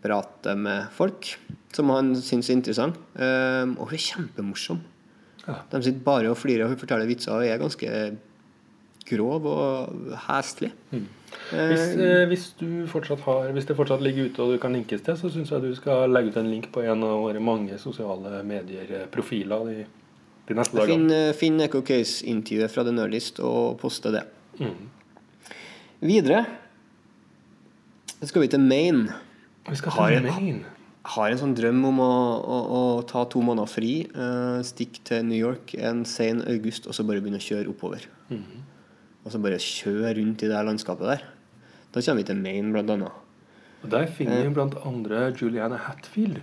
prater 0.05 0.59
med 0.59 0.91
folk 0.93 1.33
som 1.75 1.91
han 1.95 2.13
syns 2.19 2.51
er 2.51 2.59
interessant. 2.59 3.01
Eh, 3.17 3.65
og 3.65 3.89
hun 3.89 3.97
er 3.97 4.05
kjempemorsom. 4.09 4.83
Ja. 5.45 5.59
De 5.73 5.83
sitter 5.83 6.05
bare 6.05 6.31
og 6.33 6.39
flirer, 6.41 6.65
og 6.65 6.75
hun 6.75 6.81
forteller 6.81 7.09
vitser 7.09 7.35
og 7.35 7.45
er 7.47 7.61
ganske 7.61 7.91
grov 9.05 9.47
og 9.49 10.15
heslig. 10.29 10.71
Hvis, 10.91 11.83
eh, 12.01 12.25
hvis, 12.31 12.47
du 12.61 12.87
fortsatt 12.89 13.21
har, 13.27 13.51
hvis 13.53 13.67
det 13.69 13.77
fortsatt 13.77 14.03
ligger 14.05 14.31
ute 14.31 14.43
og 14.43 14.55
du 14.55 14.61
kan 14.63 14.73
linkes 14.73 15.05
til, 15.05 15.19
så 15.19 15.31
syns 15.33 15.53
jeg 15.53 15.65
du 15.65 15.75
skal 15.77 16.09
legge 16.13 16.33
ut 16.33 16.41
en 16.41 16.49
link 16.51 16.71
på 16.73 16.85
en 16.85 17.05
av 17.05 17.21
våre 17.27 17.43
mange 17.43 17.77
sosiale 17.83 18.41
medier-profiler 18.47 19.69
de, 19.69 19.85
de 20.49 20.57
neste 20.57 20.79
dagene. 20.79 20.95
Finn, 20.95 21.11
eh, 21.13 21.33
finn 21.37 21.61
Echo 21.67 21.83
Case-intervjuet 21.85 22.73
fra 22.73 22.87
The 22.87 22.95
Nerdist 22.97 23.43
og 23.45 23.77
poste 23.83 24.15
det. 24.15 24.25
Mm. 24.63 24.89
Videre 26.01 26.45
så 28.25 28.31
skal 28.31 28.45
vi 28.45 28.49
til 28.49 28.63
Maine. 28.63 29.13
Vi 29.69 29.77
skal 29.77 29.93
Har 29.93 30.09
til 30.09 30.23
jeg- 30.23 30.33
Maine. 30.33 30.65
Har 31.05 31.29
en 31.29 31.37
sånn 31.37 31.55
drøm 31.55 31.85
om 31.85 31.99
å, 32.01 32.13
å, 32.41 32.59
å 32.73 33.07
ta 33.07 33.25
to 33.29 33.43
måneder 33.43 33.69
fri, 33.69 34.09
uh, 34.17 34.63
stikke 34.65 35.03
til 35.05 35.25
New 35.29 35.37
York 35.37 35.75
en 35.75 36.05
sen 36.09 36.41
august 36.49 36.87
og 36.87 36.95
så 36.95 37.05
bare 37.05 37.21
begynne 37.21 37.37
å 37.37 37.45
kjøre 37.45 37.69
oppover. 37.69 38.07
Og 39.25 39.33
så 39.33 39.41
bare 39.43 39.61
kjøre 39.61 40.15
rundt 40.17 40.43
i 40.43 40.49
det 40.49 40.57
her 40.57 40.65
landskapet 40.65 41.05
der. 41.05 41.23
Da 41.93 42.01
kommer 42.01 42.23
vi 42.23 42.25
til 42.25 42.37
Maine, 42.41 42.73
blant 42.73 42.91
annet. 42.91 43.13
Og 43.83 43.91
Der 43.91 44.07
finner 44.07 44.43
vi 44.43 44.55
blant 44.55 44.75
andre 44.87 45.31
Julianne 45.37 45.77
Hatfield. 45.77 46.41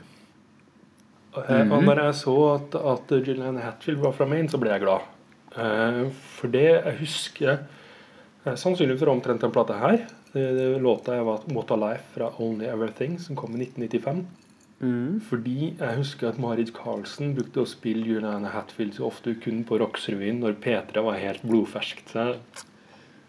Og 1.34 1.44
-hmm. 1.44 1.72
og 1.72 1.84
når 1.84 2.04
jeg 2.04 2.16
så 2.16 2.54
at, 2.54 2.76
at 2.76 3.28
Julianne 3.28 3.60
Hatfield 3.62 4.00
var 4.00 4.12
fra 4.12 4.26
Maine, 4.26 4.50
så 4.50 4.60
ble 4.60 4.70
jeg 4.70 4.82
glad. 4.82 5.02
Uh, 5.58 6.12
for 6.12 6.48
det 6.48 6.84
jeg 6.86 6.98
husker 7.00 7.58
eh, 8.46 8.98
for 9.00 9.14
omtrent 9.14 9.42
den 9.42 9.52
plata 9.52 9.78
her. 9.78 10.06
Låta 10.34 11.16
jeg 11.16 11.26
var 11.26 11.42
'What 11.48 11.72
a 11.72 11.76
Life' 11.76 12.14
fra 12.16 12.32
Only 12.40 12.66
Everything, 12.66 13.20
som 13.20 13.36
kom 13.36 13.56
i 13.56 13.66
1995. 13.66 14.26
Fordi 15.30 15.76
jeg 15.78 15.98
husker 15.98 16.32
at 16.32 16.40
Marit 16.42 16.72
Karlsen 16.74 17.36
brukte 17.38 17.62
å 17.62 17.70
spille 17.70 18.08
Julianne 18.08 18.50
Hatfield 18.50 18.96
så 18.98 19.06
ofte 19.12 19.36
hun 19.36 19.42
kunne 19.44 19.68
på 19.68 19.78
Rocksrevyen 19.78 20.40
når 20.42 20.58
P3 20.64 21.04
var 21.06 21.20
helt 21.22 21.44
blodferskt. 21.46 22.16
Så 22.16 22.34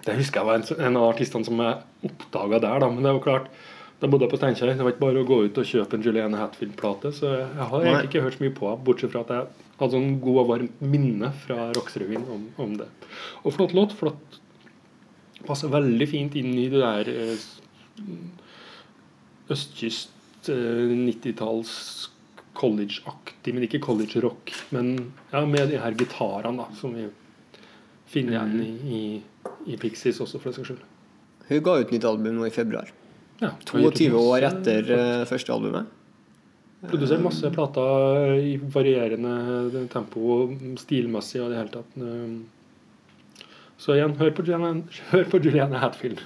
det 0.07 0.17
husker 0.17 0.41
jeg 0.41 0.49
var 0.49 0.59
en, 0.59 0.87
en 0.89 0.97
av 0.97 1.11
artistene 1.11 1.47
som 1.47 1.61
jeg 1.61 2.09
oppdaga 2.09 2.63
der, 2.65 2.81
da. 2.83 2.89
Men 2.89 3.05
det 3.05 3.13
var 3.19 3.27
klart, 3.27 3.51
da 4.01 4.09
bodde 4.11 4.27
jeg 4.27 4.33
på 4.33 4.41
Steinkjer. 4.41 4.73
Det 4.75 4.87
var 4.87 4.95
ikke 4.95 5.05
bare 5.05 5.21
å 5.23 5.29
gå 5.29 5.39
ut 5.45 5.61
og 5.61 5.69
kjøpe 5.69 5.99
en 5.99 6.07
Julianne 6.07 6.41
Hatfield-plate. 6.41 7.13
Så 7.15 7.35
jeg 7.37 7.69
har 7.69 7.77
Nei. 7.77 7.91
egentlig 7.91 8.11
ikke 8.11 8.25
hørt 8.25 8.39
så 8.39 8.47
mye 8.47 8.57
på 8.57 8.71
henne, 8.71 8.85
bortsett 8.89 9.13
fra 9.13 9.23
at 9.27 9.35
jeg 9.37 9.69
hadde 9.83 9.95
sånn 9.95 10.17
god 10.25 10.41
og 10.43 10.49
varmt 10.55 10.81
minne 10.95 11.31
fra 11.45 11.69
Rocksrevyen 11.77 12.25
om, 12.33 12.49
om 12.65 12.73
det. 12.81 12.89
Og 13.45 13.55
flott 13.59 13.77
låt. 13.77 13.95
flott 14.01 14.41
Passer 15.47 15.73
veldig 15.73 16.09
fint 16.11 16.37
inn 16.39 16.53
i 16.59 16.69
det 16.73 16.83
der 16.83 17.11
eh, 17.13 17.47
østkyst 19.53 20.51
eh, 20.53 20.93
90-talls 20.93 21.75
college-aktig, 22.59 23.55
men 23.55 23.67
ikke 23.67 23.83
college-rock. 23.83 24.53
Men 24.77 24.95
ja, 25.33 25.45
med 25.49 25.73
de 25.73 25.81
her 25.83 25.97
gitarene 25.99 26.63
da, 26.63 26.69
som 26.79 26.95
vi 26.97 27.09
finner 28.13 28.37
igjen 28.37 28.59
i, 28.61 28.97
i, 28.99 29.73
i 29.73 29.79
Pixies 29.81 30.21
også, 30.21 30.39
for 30.39 30.51
den 30.51 30.59
saks 30.61 30.73
skyld. 30.73 30.85
Hun 31.49 31.65
ga 31.65 31.79
ut 31.81 31.95
nytt 31.95 32.07
album 32.09 32.37
nå 32.37 32.47
i 32.47 32.55
februar. 32.55 32.93
Ja, 33.43 33.51
22 33.67 34.13
år 34.21 34.47
etter 34.47 34.93
uh, 34.93 35.25
første 35.27 35.53
albumet. 35.55 35.99
Produserer 36.83 37.23
masse 37.23 37.51
plater 37.55 38.37
i 38.43 38.57
varierende 38.59 39.85
tempo 39.91 40.49
stilmessig 40.83 41.39
og 41.41 41.49
i 41.49 41.53
det 41.53 41.61
hele 41.61 41.73
tatt. 41.77 41.93
Så 43.83 43.97
igjen, 43.97 44.15
hør 44.15 44.31
på 44.31 44.45
Julianne, 44.47 44.85
hør 45.11 45.25
på 45.33 45.41
Julianne 45.43 45.81
Hatfield. 45.83 46.21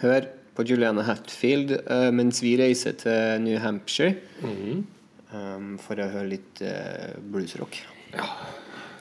Hør 0.00 0.28
på 0.56 0.64
Julianne 0.68 1.04
Hatfield 1.04 1.74
uh, 1.84 2.08
mens 2.14 2.40
vi 2.40 2.54
reiser 2.60 2.96
til 3.02 3.42
New 3.44 3.58
Hampshire 3.60 4.14
um, 4.40 5.74
for 5.80 6.00
å 6.00 6.08
høre 6.14 6.30
litt 6.30 6.62
uh, 6.64 7.12
bluesrock. 7.32 7.76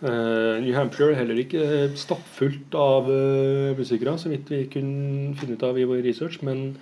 Eh, 0.01 0.57
New 0.65 0.73
Hampshire 0.73 1.13
er 1.13 1.19
heller 1.21 1.39
ikke 1.43 1.91
stappfullt 1.99 2.75
av 2.75 3.07
uh, 3.07 3.71
musikere, 3.77 4.17
så 4.19 4.33
vidt 4.33 4.51
vi 4.51 4.63
kunne 4.73 5.35
finne 5.39 5.55
ut 5.55 5.65
av 5.67 5.79
i 5.79 5.87
vår 5.87 6.03
research. 6.07 6.41
Men 6.43 6.73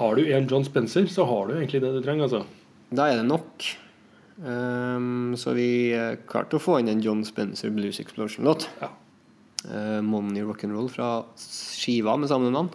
har 0.00 0.18
du 0.18 0.26
en 0.26 0.50
John 0.50 0.66
Spencer, 0.66 1.06
så 1.12 1.28
har 1.28 1.46
du 1.46 1.58
egentlig 1.60 1.84
det 1.84 1.94
du 1.94 2.02
trenger. 2.02 2.26
altså. 2.26 2.42
Da 2.90 3.12
er 3.12 3.20
det 3.20 3.30
nok. 3.30 3.70
Um, 4.42 5.36
så 5.38 5.54
vi 5.54 5.70
klarte 6.26 6.58
å 6.58 6.66
få 6.66 6.80
inn 6.80 6.90
en 6.90 7.04
John 7.04 7.22
Spencer 7.28 7.70
Blues 7.70 8.02
Explosion-låt. 8.02 8.70
Ja. 8.82 8.94
Uh, 9.64 10.00
Money 10.04 10.44
Rock'n'Roll 10.46 10.90
fra 10.92 11.10
skiva 11.40 12.16
med 12.20 12.30
samme 12.30 12.52
navn. 12.54 12.68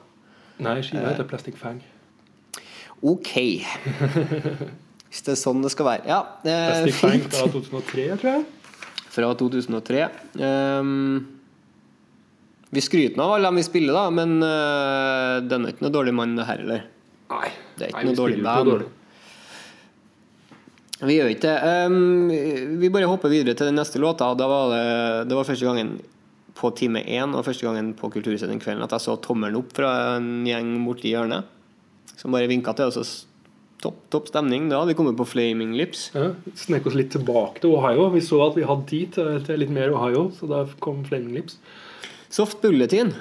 Nei, 0.62 0.80
skiva 0.86 1.12
heter 1.12 1.28
Plastic 1.30 1.60
Fang. 1.60 1.80
Ok. 3.02 3.34
Hvis 5.12 5.24
det 5.26 5.36
er 5.36 5.39
sånn 5.39 5.62
det 5.63 5.72
skal 5.74 5.88
være. 5.88 6.08
Ja, 6.10 6.22
det 6.44 6.56
er 6.56 6.82
Plastic 6.82 6.98
Fang 7.00 7.28
fra 7.30 7.46
2003, 7.54 8.08
tror 8.22 8.32
jeg. 8.32 8.48
Fra 9.12 9.32
2003. 9.39 10.04
Um, 10.39 11.41
vi 12.72 12.84
skryter 12.84 13.20
av 13.20 13.36
alle 13.36 13.50
dem 13.50 13.60
vi 13.60 13.67
spiller, 13.67 13.98
da, 13.98 14.08
men 14.15 14.38
uh, 14.39 15.44
den 15.44 15.67
er 15.67 15.74
ikke 15.74 15.84
noe 15.88 15.96
dårlig 15.96 16.15
mann, 16.15 16.38
det 16.39 16.48
her 16.48 16.63
heller. 16.63 16.88
Nei, 17.32 17.50
Det 17.76 17.88
er 17.88 17.91
ikke 17.91 18.02
Nei, 18.02 18.08
noe 18.12 18.20
dårlig 18.20 18.44
band. 18.46 18.89
Vi 21.02 21.17
gjør 21.17 21.32
ikke 21.34 21.48
det. 21.50 21.76
Um, 21.89 22.78
vi 22.80 22.91
bare 22.94 23.10
hopper 23.10 23.32
videre 23.34 23.58
til 23.58 23.72
den 23.72 23.80
neste 23.80 24.00
låta. 24.00 24.30
Da 24.38 24.48
var 24.48 24.72
det, 24.72 24.86
det 25.32 25.38
var 25.38 25.48
første 25.48 25.67
gangen 25.67 25.96
på 26.57 26.71
time 26.77 27.01
én 27.03 27.35
og 27.35 27.45
første 27.47 27.65
gangen 27.65 27.93
på 27.97 28.09
Kulturhuset 28.11 28.49
den 28.51 28.61
kvelden 28.61 28.83
at 28.85 28.93
jeg 28.95 29.05
så 29.05 29.17
tommelen 29.23 29.59
opp 29.61 29.73
fra 29.77 29.91
en 30.17 30.45
gjeng 30.47 30.73
borti 30.85 31.13
hjørnet. 31.13 31.47
Som 32.17 32.35
bare 32.35 32.49
vinka 32.51 32.73
til 32.77 32.91
og 32.91 32.97
så 32.97 33.05
Topp, 33.81 33.97
topp 34.13 34.27
stemning. 34.29 34.67
Da 34.69 34.83
vi 34.85 34.93
kommet 34.93 35.17
på 35.17 35.25
Flaming 35.25 35.71
Lips. 35.73 36.11
Ja, 36.13 36.27
Snek 36.53 36.85
oss 36.85 36.93
litt 36.93 37.09
tilbake 37.15 37.63
til 37.63 37.73
Ohio. 37.73 38.11
Vi 38.13 38.21
så 38.21 38.37
at 38.45 38.53
vi 38.53 38.65
hadde 38.69 38.85
tid 38.91 39.15
til, 39.17 39.57
litt 39.57 39.73
mer 39.73 39.95
Ohio, 39.95 40.27
så 40.37 40.49
da 40.49 40.59
kom 40.85 41.01
Flaming 41.07 41.33
Lips. 41.39 41.57
Soft 42.29 42.61
Bulletin. 42.61 43.15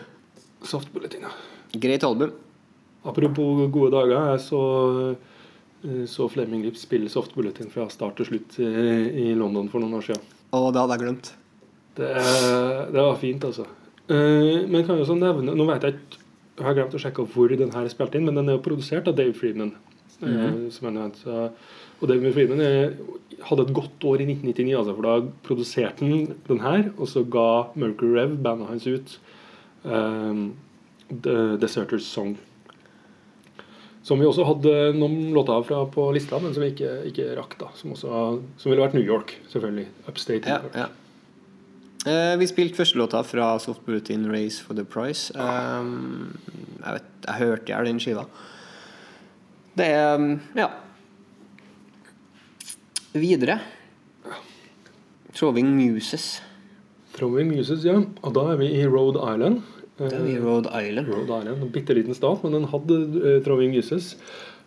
Soft 0.60 0.92
Bulletin, 0.92 1.24
ja. 1.24 1.32
Greit 1.80 2.04
album. 2.04 2.34
Apropos 3.08 3.70
gode 3.72 3.94
dager. 3.94 4.34
Jeg 4.34 4.44
så, 4.44 4.62
eh, 5.88 6.04
så 6.04 6.28
Fleming 6.28 6.66
Lips 6.66 6.84
spille 6.84 7.08
Soft 7.08 7.32
Bulletin 7.34 7.72
fra 7.72 7.88
start 7.88 8.20
til 8.20 8.28
slutt 8.28 8.60
i, 8.60 8.68
i 8.68 9.34
London 9.34 9.72
for 9.72 9.80
noen 9.80 9.96
år 9.96 10.10
siden. 10.10 10.28
Og 10.52 10.74
det 10.74 10.82
hadde 10.82 10.98
jeg 10.98 11.06
glemt. 11.06 11.32
Det, 11.96 12.08
det 12.94 13.00
var 13.02 13.16
fint, 13.20 13.44
altså. 13.44 13.64
Uh, 14.10 14.66
Men 14.70 14.84
kan 14.86 14.96
jeg 14.96 15.04
også 15.04 15.14
nevne 15.18 15.52
Nå 15.54 15.64
vet 15.68 15.84
jeg 15.86 15.94
ikke 15.94 16.18
Jeg 16.58 16.64
har 16.66 16.74
glemt 16.78 16.94
å 16.96 17.00
sjekke 17.02 17.24
hvor 17.30 17.52
den 17.56 17.70
her 17.74 17.84
er 17.86 17.92
spilt 17.92 18.14
inn, 18.18 18.24
men 18.26 18.34
den 18.38 18.48
er 18.50 18.56
jo 18.58 18.62
produsert 18.64 19.06
av 19.08 19.14
Dave 19.18 19.32
Friedman. 19.34 19.72
eh, 20.22 20.70
Som 20.70 20.88
jeg 20.88 20.94
nevnte. 20.96 21.22
Så- 21.24 21.50
Og 22.02 22.08
Dave 22.08 22.32
Friedman 22.32 22.60
er, 22.64 22.94
hadde 23.44 23.62
et 23.66 23.74
godt 23.76 24.04
år 24.08 24.20
i 24.20 24.24
1999, 24.26 24.74
altså, 24.78 24.94
for 24.96 25.02
da 25.02 25.14
produserte 25.44 26.00
han 26.00 26.34
den 26.48 26.60
her, 26.60 26.90
og 26.98 27.06
så 27.08 27.22
ga 27.28 27.46
Mercury 27.76 28.14
Rev, 28.16 28.36
bandet 28.42 28.68
hans, 28.68 28.86
ut 28.86 29.18
um, 29.84 30.54
The 31.10 31.56
Deserters 31.60 32.04
Song. 32.08 32.38
Som 34.02 34.18
vi 34.22 34.24
også 34.26 34.46
hadde 34.48 34.72
noen 34.96 35.32
låter 35.36 35.52
av 35.58 35.66
fra 35.68 35.82
på 35.92 36.06
lista, 36.16 36.38
men 36.40 36.54
som 36.56 36.62
vi 36.64 36.70
ikke, 36.72 36.92
ikke 37.12 37.26
rakk. 37.36 37.58
da 37.60 37.68
Som, 37.76 37.92
også, 37.92 38.40
som 38.56 38.70
ville 38.72 38.80
vært 38.82 38.94
New 38.96 39.04
York, 39.04 39.34
selvfølgelig. 39.52 39.86
Upstate 40.08 40.40
New 40.46 40.54
Ja, 40.54 40.62
York. 40.62 40.74
ja. 40.76 40.86
Eh, 42.06 42.36
vi 42.40 42.46
spilte 42.48 42.78
første 42.78 42.96
låta 42.96 43.20
fra 43.26 43.58
Soft 43.60 43.84
Bulletin 43.84 44.24
Race 44.32 44.62
for 44.64 44.74
the 44.74 44.84
Price. 44.88 45.32
Um, 45.36 46.38
jeg, 46.80 46.94
vet, 46.94 47.10
jeg 47.26 47.40
hørte 47.42 47.74
jeg 47.74 47.88
den 47.90 48.00
skiva. 48.00 48.24
Det 49.76 49.90
er 49.92 50.14
um, 50.16 50.30
Ja. 50.56 50.70
Videre. 53.12 53.58
Throwing 55.34 55.74
Muses. 55.76 56.40
Throwing 57.16 57.52
Muses, 57.52 57.84
ja. 57.84 57.98
Og 58.22 58.34
da 58.34 58.46
er 58.52 58.62
vi 58.62 58.70
i 58.80 58.86
Rhode 58.86 59.20
Island. 59.20 59.60
Det 59.98 60.12
er 60.16 60.24
i 60.24 60.38
Rhode 60.40 60.70
Island. 60.72 61.10
Rhode 61.10 61.40
Island, 61.42 61.62
En 61.62 61.72
bitte 61.74 61.94
liten 61.94 62.16
stat, 62.16 62.42
men 62.44 62.56
den 62.56 62.68
hadde 62.72 63.00
uh, 63.20 63.42
Throwing 63.44 63.74
Muses. 63.74 64.14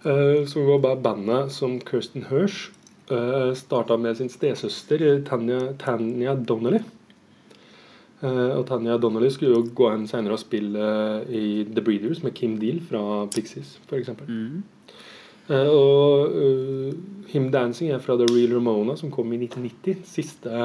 Uh, 0.05 0.45
som 0.45 0.67
var 0.67 0.83
bare 0.83 1.01
bandet 1.01 1.51
som 1.55 1.79
Kirsten 1.81 2.27
Hirsch 2.29 2.69
uh, 3.09 3.53
starta 3.55 3.97
med 3.97 4.17
sin 4.19 4.29
stesøster 4.29 5.01
eh, 5.01 5.21
Tanya, 5.23 5.71
Tanya 5.79 6.35
Donnelly. 6.35 6.83
Eh, 8.23 8.51
og 8.55 8.63
Tanya 8.69 8.95
Donnelly 9.01 9.29
skulle 9.33 9.57
jo 9.57 9.65
gå 9.75 9.89
hen 9.91 10.05
senere 10.07 10.37
og 10.37 10.41
spille 10.41 10.79
eh, 10.79 11.33
i 11.35 11.47
The 11.67 11.83
Breeders 11.83 12.21
med 12.23 12.35
Kim 12.37 12.55
Deal 12.61 12.79
fra 12.87 13.25
Pixies, 13.33 13.75
f.eks. 13.89 14.13
Uh, 15.43 15.67
og 15.67 16.31
uh, 16.31 16.93
Him 17.33 17.49
Dancing 17.51 17.91
er 17.91 17.99
fra 17.99 18.15
The 18.15 18.29
Real 18.29 18.53
Ramona, 18.55 18.95
som 18.95 19.11
kom 19.11 19.33
i 19.35 19.41
1990. 19.41 20.05
Siste, 20.07 20.61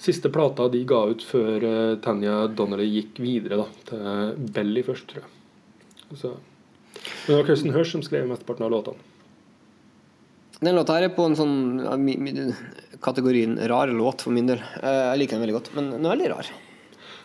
siste 0.00 0.30
plata 0.32 0.70
de 0.72 0.80
ga 0.88 1.02
ut 1.10 1.24
før 1.28 1.66
uh, 1.66 1.98
Tanya 2.00 2.46
Donnelly 2.48 2.88
gikk 2.94 3.20
videre 3.20 3.60
da, 3.60 3.68
til 3.90 4.48
Belly 4.56 4.86
først, 4.86 5.04
tror 5.10 5.26
jeg. 5.26 6.16
Så. 6.16 6.32
Men 6.32 7.26
det 7.26 7.36
var 7.42 7.50
Kirsten 7.50 7.76
Hirsch 7.76 7.92
som 7.92 8.06
skrev 8.06 8.24
mesteparten 8.30 8.64
av 8.64 8.72
låtene. 8.72 9.10
Den 10.62 10.78
låta 10.78 10.96
her 10.96 11.10
er 11.10 11.12
på 11.12 11.26
en 11.26 11.36
sånn 11.36 11.54
kategorien 13.02 13.56
rar 13.68 13.90
låt 13.92 14.22
for 14.22 14.34
min 14.34 14.48
del. 14.48 14.62
Eh, 14.82 15.00
jeg 15.12 15.22
liker 15.22 15.36
den 15.36 15.44
veldig 15.46 15.58
godt, 15.58 15.72
men 15.76 15.90
den 15.96 16.06
er 16.06 16.14
veldig 16.14 16.30
rar. 16.32 16.52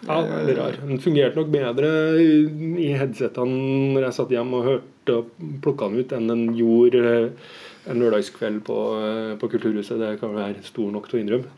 Ja, 0.05 0.17
veldig 0.21 0.57
rar. 0.57 0.77
Den 0.85 1.01
fungerte 1.01 1.39
nok 1.39 1.49
bedre 1.53 1.89
i, 2.21 2.91
headsetene 2.99 3.93
når 3.95 4.07
jeg 4.07 4.17
satt 4.19 4.35
hjemme 4.35 4.59
og 4.59 4.67
hørte 4.67 5.15
og 5.21 5.47
plukka 5.63 5.89
den 5.89 6.03
ut, 6.03 6.13
enn 6.13 6.29
den 6.29 6.43
gjorde 6.57 7.03
eh, 7.13 7.55
en 7.87 8.03
lørdagskveld 8.03 8.61
på, 8.67 8.77
eh, 9.01 9.33
på 9.41 9.49
Kulturhuset. 9.53 10.01
Det 10.01 10.17
kan 10.21 10.35
være 10.35 10.65
stor 10.67 10.91
nok 10.93 11.09
til 11.09 11.19
å 11.19 11.23
innrømme. 11.23 11.55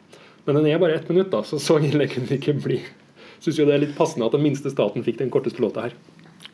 Men 0.47 0.61
den 0.61 0.69
er 0.71 0.81
bare 0.81 0.95
ett 0.97 1.09
minutt, 1.11 1.31
da, 1.33 1.43
så 1.45 1.59
så 1.61 1.77
ille 1.83 2.07
kunne 2.09 2.29
det 2.29 2.39
ikke 2.39 2.57
bli. 2.63 2.79
Syns 3.43 3.59
jo 3.59 3.67
det 3.67 3.75
er 3.75 3.83
litt 3.85 3.97
passende 3.97 4.27
at 4.27 4.35
den 4.35 4.43
minste 4.43 4.71
staten 4.71 5.03
fikk 5.05 5.19
den 5.19 5.31
korteste 5.31 5.61
låta 5.63 5.87
her. 5.87 5.99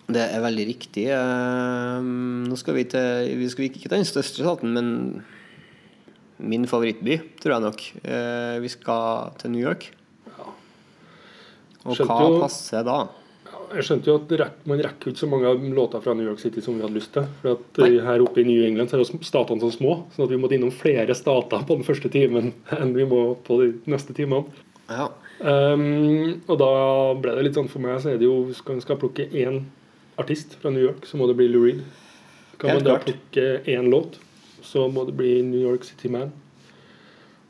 Det 0.06 0.22
er 0.22 0.42
veldig 0.44 0.66
riktig. 0.70 1.06
Nå 1.10 2.58
skal 2.62 2.76
vi 2.78 2.84
til 2.92 3.32
Vi 3.40 3.48
skal 3.50 3.66
ikke 3.66 3.88
til 3.88 3.94
den 3.96 4.06
største 4.06 4.44
staten, 4.44 4.76
men 4.76 5.24
min 6.38 6.66
favorittby, 6.68 7.20
tror 7.42 7.56
jeg 7.56 7.64
nok. 7.66 7.84
Eh, 8.04 8.58
vi 8.64 8.72
skal 8.74 9.32
til 9.40 9.52
New 9.52 9.62
York. 9.64 9.92
Og 11.86 11.96
hva 12.02 12.18
jo- 12.26 12.40
passer 12.42 12.84
da? 12.84 13.08
Jeg 13.76 13.84
skjønte 13.84 14.06
jo 14.08 14.16
at 14.46 14.54
man 14.70 14.80
rekker 14.80 15.12
ikke 15.12 15.18
så 15.20 15.28
mange 15.30 15.50
låter 15.74 16.02
fra 16.02 16.14
New 16.14 16.26
York 16.26 16.40
City 16.40 16.62
som 16.62 16.76
vi 16.78 16.82
hadde 16.86 16.96
lyst 16.96 17.12
til. 17.14 17.26
For 17.42 17.52
at 17.58 17.80
eh, 17.84 18.00
her 18.06 18.22
oppe 18.24 18.42
i 18.42 18.46
New 18.48 18.64
England 18.66 18.90
så 18.90 18.98
er 18.98 19.04
jo 19.04 19.20
statene 19.26 19.60
så 19.62 19.72
små, 19.74 20.06
sånn 20.16 20.26
at 20.26 20.32
vi 20.32 20.38
måtte 20.42 20.56
innom 20.58 20.72
flere 20.74 21.14
stater 21.18 21.66
på 21.66 21.76
den 21.78 21.84
første 21.88 22.10
timen 22.14 22.54
enn 22.80 22.94
vi 22.96 23.06
må 23.10 23.36
på 23.46 23.60
de 23.62 23.72
neste 23.92 24.16
timene. 24.18 24.46
Ja. 24.90 25.10
Um, 25.42 26.42
og 26.48 26.58
da 26.62 26.70
ble 27.20 27.34
det 27.36 27.44
litt 27.50 27.58
sånn 27.58 27.68
for 27.68 27.84
meg 27.84 27.98
så 28.00 28.14
er 28.14 28.20
det 28.22 28.24
jo 28.30 28.54
Skal 28.56 28.78
skal 28.80 28.96
plukke 29.02 29.26
én 29.36 29.66
artist 30.22 30.54
fra 30.62 30.70
New 30.72 30.80
York, 30.86 31.04
så 31.10 31.18
må 31.20 31.28
det 31.28 31.36
bli 31.36 31.50
Lou 31.52 31.66
Reed. 31.66 31.82
Kan 32.62 32.70
Helt 32.72 32.86
man 32.86 32.88
da 32.88 32.94
klart. 32.96 33.10
plukke 33.10 33.48
én 33.68 33.90
låt, 33.92 34.16
så 34.66 34.88
må 34.92 35.06
det 35.08 35.16
bli 35.20 35.36
New 35.46 35.62
York 35.62 35.86
City 35.88 36.10
Man. 36.12 36.34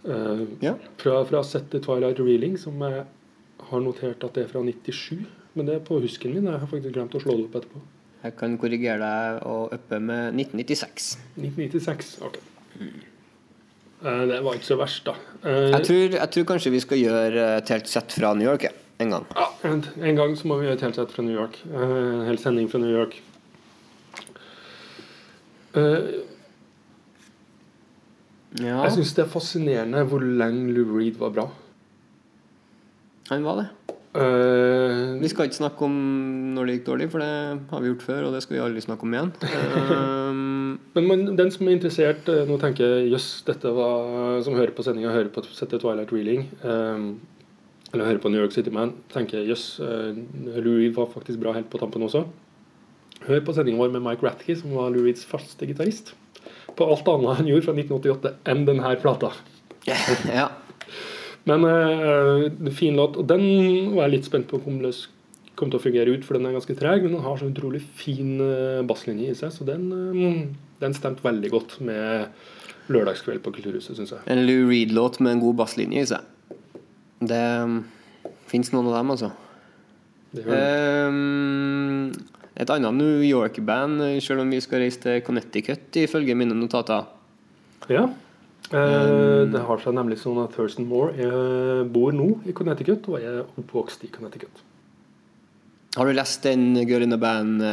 Uh, 0.05 0.43
Ja. 0.61 0.75
fra, 1.01 1.23
fra 1.25 1.41
settet 1.43 1.81
Twilight 1.87 2.19
Reeling, 2.21 2.57
som 2.61 2.77
jeg 2.85 3.05
har 3.71 3.81
notert 3.81 4.23
at 4.27 4.35
det 4.37 4.43
er 4.45 4.51
fra 4.51 4.61
97. 4.61 5.23
Men 5.55 5.65
det 5.69 5.75
er 5.79 5.83
på 5.87 5.97
husken 6.03 6.33
min. 6.35 6.45
Jeg 6.51 6.59
har 6.61 6.67
faktisk 6.69 6.93
glemt 6.93 7.15
å 7.15 7.21
slå 7.23 7.37
det 7.39 7.47
opp 7.47 7.55
etterpå. 7.61 7.81
Jeg 8.25 8.35
kan 8.37 8.55
korrigere 8.61 8.99
deg 9.01 9.43
og 9.47 9.73
uppe 9.73 9.99
med 10.01 10.35
1996. 10.35 11.11
1996. 11.39 12.15
Ok. 12.27 12.37
Uh, 14.05 14.25
det 14.29 14.39
var 14.45 14.57
ikke 14.59 14.67
så 14.67 14.77
verst, 14.77 15.05
da. 15.07 15.15
Uh, 15.45 15.71
Jeg 15.73 15.85
tror, 15.87 16.17
jeg 16.19 16.29
tror 16.35 16.47
kanskje 16.51 16.73
vi 16.75 16.81
skal 16.83 16.99
gjøre 17.01 17.45
et 17.61 17.69
helt 17.73 17.87
sett 17.89 18.11
fra 18.13 18.33
New 18.37 18.45
York 18.49 18.67
ja, 18.67 18.73
en 19.01 19.09
gang. 19.15 19.25
ja, 19.33 19.47
en, 19.71 19.81
en 20.11 20.19
gang 20.19 20.35
så 20.37 20.47
må 20.51 20.59
vi 20.59 20.67
gjøre 20.67 20.77
et 20.81 20.85
helt 20.89 20.99
sett 20.99 21.15
fra 21.15 21.23
New 21.25 21.33
York. 21.37 21.57
Eh, 21.71 21.79
En 22.19 22.25
hel 22.29 22.37
sending 22.41 22.67
fra 22.69 22.81
New 22.83 22.91
York. 22.93 23.17
Eh, 25.75 26.03
Ja, 28.61 28.83
Jeg 28.85 28.95
syns 28.95 29.13
det 29.17 29.25
er 29.25 29.31
fascinerende 29.31 30.03
hvor 30.07 30.23
lenge 30.23 30.71
Lou 30.75 30.97
Reed 30.97 31.17
var 31.19 31.33
bra. 31.35 31.49
han 33.29 33.43
var 33.43 33.57
det. 33.57 33.67
Uh, 34.15 35.19
Vi 35.19 35.27
skal 35.27 35.49
ikke 35.49 35.57
snakke 35.57 35.83
om 35.83 35.95
når 36.55 36.67
det 36.67 36.75
gikk 36.77 36.85
dårlig, 36.87 37.09
for 37.11 37.19
det 37.19 37.31
har 37.71 37.81
vi 37.83 37.89
gjort 37.89 38.05
før, 38.05 38.27
og 38.27 38.35
det 38.35 38.43
skal 38.45 38.55
vi 38.55 38.61
aldri 38.63 38.83
snakke 38.85 39.03
om 39.03 39.15
igjen. 39.15 39.31
Um, 39.91 40.79
men 40.95 41.07
man, 41.09 41.25
den 41.35 41.51
som 41.51 41.67
er 41.67 41.75
interessert, 41.75 42.29
eh, 42.31 42.45
nå 42.47 42.55
tenker 42.61 42.85
jeg 42.85 43.11
jøss, 43.11 43.27
dette 43.47 43.71
var 43.75 44.39
Som 44.45 44.55
hører 44.55 44.71
på 44.75 44.85
sendinga, 44.87 45.11
hører 45.11 45.33
på 45.33 45.43
Sette 45.49 45.81
Twilight 45.81 46.13
Reeling, 46.15 46.47
eh, 46.63 47.03
eller 47.91 48.07
hører 48.07 48.23
på 48.23 48.31
New 48.31 48.39
York 48.39 48.55
City 48.55 48.71
Man, 48.71 48.93
tenker 49.11 49.43
jøss, 49.43 49.81
eh, 49.83 50.15
Lou 50.61 50.77
Reed 50.77 50.95
var 50.95 51.11
faktisk 51.11 51.41
bra 51.43 51.51
helt 51.57 51.67
på 51.73 51.81
tampen 51.81 52.05
også. 52.07 52.23
Hør 53.25 53.43
på 53.43 53.55
sendinga 53.57 53.83
vår 53.83 53.91
med 53.97 54.05
Mike 54.05 54.23
Rathke, 54.23 54.55
som 54.55 54.71
var 54.77 54.93
Lou 54.95 55.03
Reeds 55.03 55.27
faste 55.27 55.67
gitarist. 55.67 56.13
På 56.75 56.89
alt 56.91 57.07
annet 57.11 57.39
han 57.39 57.49
gjorde 57.49 57.67
fra 57.67 57.75
1988 57.77 58.33
enn 58.51 58.63
denne 58.67 58.93
plata. 59.01 59.31
ja. 60.39 60.49
Men 61.45 61.65
uh, 61.65 62.71
fin 62.73 62.95
låt. 62.97 63.19
Og 63.21 63.27
den 63.29 63.45
var 63.93 64.07
jeg 64.07 64.17
litt 64.17 64.29
spent 64.29 64.49
på 64.49 64.61
om 64.65 64.81
det 64.83 64.95
kom 65.55 65.71
til 65.71 65.79
å 65.79 65.83
fungere 65.83 66.11
ut, 66.11 66.25
for 66.27 66.37
den 66.37 66.49
er 66.49 66.55
ganske 66.57 66.75
treg, 66.77 67.05
men 67.05 67.15
den 67.15 67.25
har 67.25 67.39
så 67.39 67.47
utrolig 67.47 67.79
fin 67.95 68.41
eh, 68.43 68.81
basslinje 68.87 69.31
i 69.31 69.37
seg, 69.39 69.53
så 69.55 69.63
den, 69.67 69.87
um, 69.93 70.41
den 70.81 70.95
stemte 70.97 71.23
veldig 71.23 71.51
godt 71.53 71.77
med 71.87 72.91
lørdagskveld 72.91 73.39
på 73.45 73.53
Kulturhuset, 73.55 73.95
syns 73.97 74.11
jeg. 74.13 74.23
En 74.31 74.43
Lou 74.45 74.67
Reed-låt 74.67 75.21
med 75.23 75.37
en 75.37 75.43
god 75.45 75.61
basslinje 75.63 76.03
i 76.03 76.09
seg. 76.11 76.53
Det 77.23 77.41
um, 77.63 77.79
fins 78.51 78.73
noen 78.75 78.91
av 78.91 78.99
dem, 78.99 79.15
altså. 79.15 79.31
Det 80.35 80.43
gjør 80.43 80.59
det. 80.59 80.67
Um, 81.07 82.44
et 82.55 82.69
annet 82.71 82.95
New 82.95 83.23
York-band, 83.25 83.99
selv 84.23 84.45
om 84.45 84.53
vi 84.53 84.61
skal 84.63 84.85
reise 84.85 85.01
til 85.03 85.19
Connecticut, 85.25 85.89
ifølge 85.99 86.37
mine 86.39 86.55
notater. 86.55 87.09
Ja. 87.91 88.05
Um, 88.71 89.51
det 89.53 89.61
har 89.61 89.77
seg 89.83 89.93
nemlig 89.93 90.17
sånn 90.23 90.39
at 90.41 90.55
Thurston 90.55 90.87
Moore 90.89 91.11
eh, 91.21 91.83
bor 91.85 92.15
nå 92.15 92.31
i 92.49 92.53
Connecticut 92.57 93.05
og 93.11 93.19
er 93.19 93.43
oppvokst 93.43 94.07
i 94.07 94.09
Connecticut. 94.13 94.63
Har 95.95 96.05
du 96.09 96.13
lest 96.15 96.43
den 96.43 96.73
Girl 96.81 97.03
in 97.05 97.13
the 97.13 97.19
Band 97.19 97.61
Den 97.61 97.69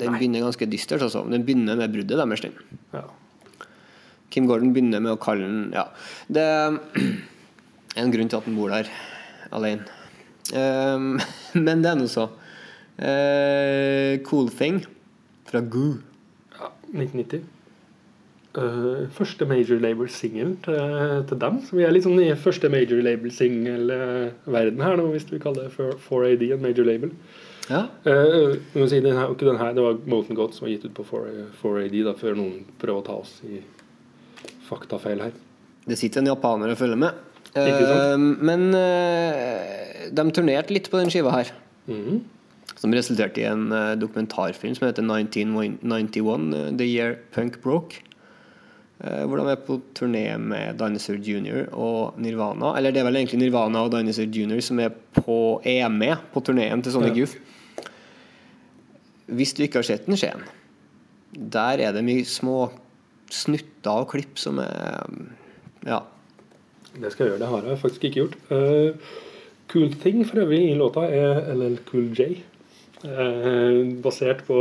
Den 0.00 0.16
begynner 0.16 0.40
ganske 0.46 0.66
dystert, 0.66 1.02
altså. 1.04 1.20
Den 1.28 1.44
begynner 1.44 1.76
med 1.76 1.92
bruddet 1.92 2.18
deres, 2.18 2.40
den. 2.40 2.52
Ja. 2.94 3.02
Kim 4.30 4.46
Gordon 4.48 4.72
begynner 4.72 5.00
med 5.02 5.12
å 5.12 5.16
kalle 5.20 5.44
den 5.44 5.72
Ja. 5.74 5.84
Det 6.26 6.40
er 6.40 6.78
en 8.00 8.12
grunn 8.14 8.28
til 8.30 8.38
at 8.38 8.44
han 8.46 8.56
bor 8.56 8.70
der 8.72 8.88
alene. 9.52 9.84
Um, 10.54 11.20
men 11.66 11.82
det 11.82 11.90
er 11.92 11.96
nå 12.00 12.06
så. 12.10 12.30
Eh, 13.00 14.20
cool 14.28 14.50
Thing 14.52 14.82
fra 15.48 15.62
Goo. 15.64 15.96
ja 16.58 16.68
1990. 16.92 17.46
Uh, 18.50 19.06
første 19.14 19.46
major 19.46 19.78
label-singel 19.78 20.56
til, 20.64 20.78
til 21.28 21.38
dem. 21.38 21.60
Så 21.62 21.76
vi 21.78 21.84
er 21.86 21.92
litt 21.94 22.02
sånn 22.02 22.18
i 22.18 22.32
første 22.34 22.66
major 22.72 22.98
label-singel-verden 23.06 24.82
her 24.82 24.98
nå, 24.98 25.04
hvis 25.12 25.28
vi 25.30 25.38
kaller 25.38 25.68
det 25.68 25.74
for 25.76 25.94
4AD 26.08 26.42
en 26.56 26.64
major 26.64 26.88
label. 26.88 27.12
Ja. 27.70 27.84
Uh, 28.02 28.58
si, 28.90 28.98
den 28.98 29.14
her, 29.14 29.30
ikke 29.30 29.46
den 29.46 29.60
her, 29.60 29.70
det 29.76 29.84
var 29.84 30.02
Moten 30.10 30.34
God 30.34 30.56
som 30.56 30.66
var 30.66 30.74
gitt 30.74 30.88
ut 30.88 30.96
på 30.98 31.06
4, 31.06 31.46
4AD, 31.62 31.96
da, 32.08 32.16
før 32.18 32.40
noen 32.40 32.66
prøver 32.82 32.98
å 32.98 33.06
ta 33.06 33.20
oss 33.22 33.36
i 33.46 33.62
faktafeil 34.66 35.22
her. 35.28 35.38
Det 35.86 35.98
sitter 35.98 36.24
en 36.24 36.32
japaner 36.32 36.74
og 36.74 36.82
følger 36.82 36.98
med. 36.98 37.22
Eh, 37.54 38.18
men 38.18 38.68
eh, 38.78 40.10
de 40.14 40.26
turnerte 40.34 40.74
litt 40.74 40.90
på 40.90 41.00
den 41.00 41.10
skiva 41.10 41.38
her. 41.38 41.54
Mhm. 41.90 42.20
Som 42.80 42.94
resulterte 42.96 43.42
i 43.42 43.48
en 43.48 43.66
eh, 43.76 43.94
dokumentarfilm 44.00 44.74
som 44.78 44.86
heter 44.88 45.04
1991, 45.04 46.46
eh, 46.56 46.70
The 46.80 46.86
Year 46.88 47.18
Punk 47.34 47.58
Broke. 47.62 48.00
eh, 49.04 49.24
hvor 49.24 49.40
de 49.40 49.48
er 49.52 49.60
på 49.64 49.78
turné 49.96 50.24
med 50.40 50.76
Dinosaur 50.80 51.16
Junior 51.24 51.68
og 51.72 52.18
Nirvana. 52.20 52.74
Eller 52.76 52.92
det 52.92 53.00
er 53.00 53.06
vel 53.08 53.16
egentlig 53.20 53.38
Nirvana 53.40 53.84
og 53.84 53.92
Dinosaur 53.94 54.28
Junior 54.32 54.60
som 54.64 54.80
er, 54.80 54.90
på, 55.16 55.60
er 55.64 55.88
med 55.88 56.16
på 56.34 56.40
turneen 56.44 56.82
til 56.84 56.92
Sonic 56.92 57.14
Ja. 57.16 57.22
Youth. 57.22 57.36
Hvis 59.30 59.52
du 59.54 59.62
ikke 59.62 59.78
har 59.80 59.86
sett 59.86 60.06
den, 60.08 60.16
se 60.20 60.32
den. 60.34 60.44
Der 61.54 61.78
er 61.84 61.92
det 61.94 62.02
mye 62.04 62.24
små 62.26 62.70
snutter 63.30 64.02
og 64.02 64.08
klipp 64.10 64.38
som 64.40 64.58
er 64.58 65.06
Ja. 65.86 66.00
Det 67.00 67.12
skal 67.12 67.26
jeg 67.26 67.32
gjøre. 67.32 67.40
Det 67.44 67.48
har 67.48 67.68
jeg 67.70 67.78
faktisk 67.78 68.04
ikke 68.04 68.18
gjort. 68.20 68.36
Uh, 68.50 68.96
cool 69.70 69.92
Thing 70.02 70.24
for 70.26 70.42
øvrig 70.42 70.58
i 70.72 70.74
låta 70.74 71.04
er 71.06 71.54
LL 71.54 71.76
Cool 71.86 72.08
J. 72.18 72.42
Eh, 73.00 73.78
basert 74.04 74.44
på, 74.44 74.58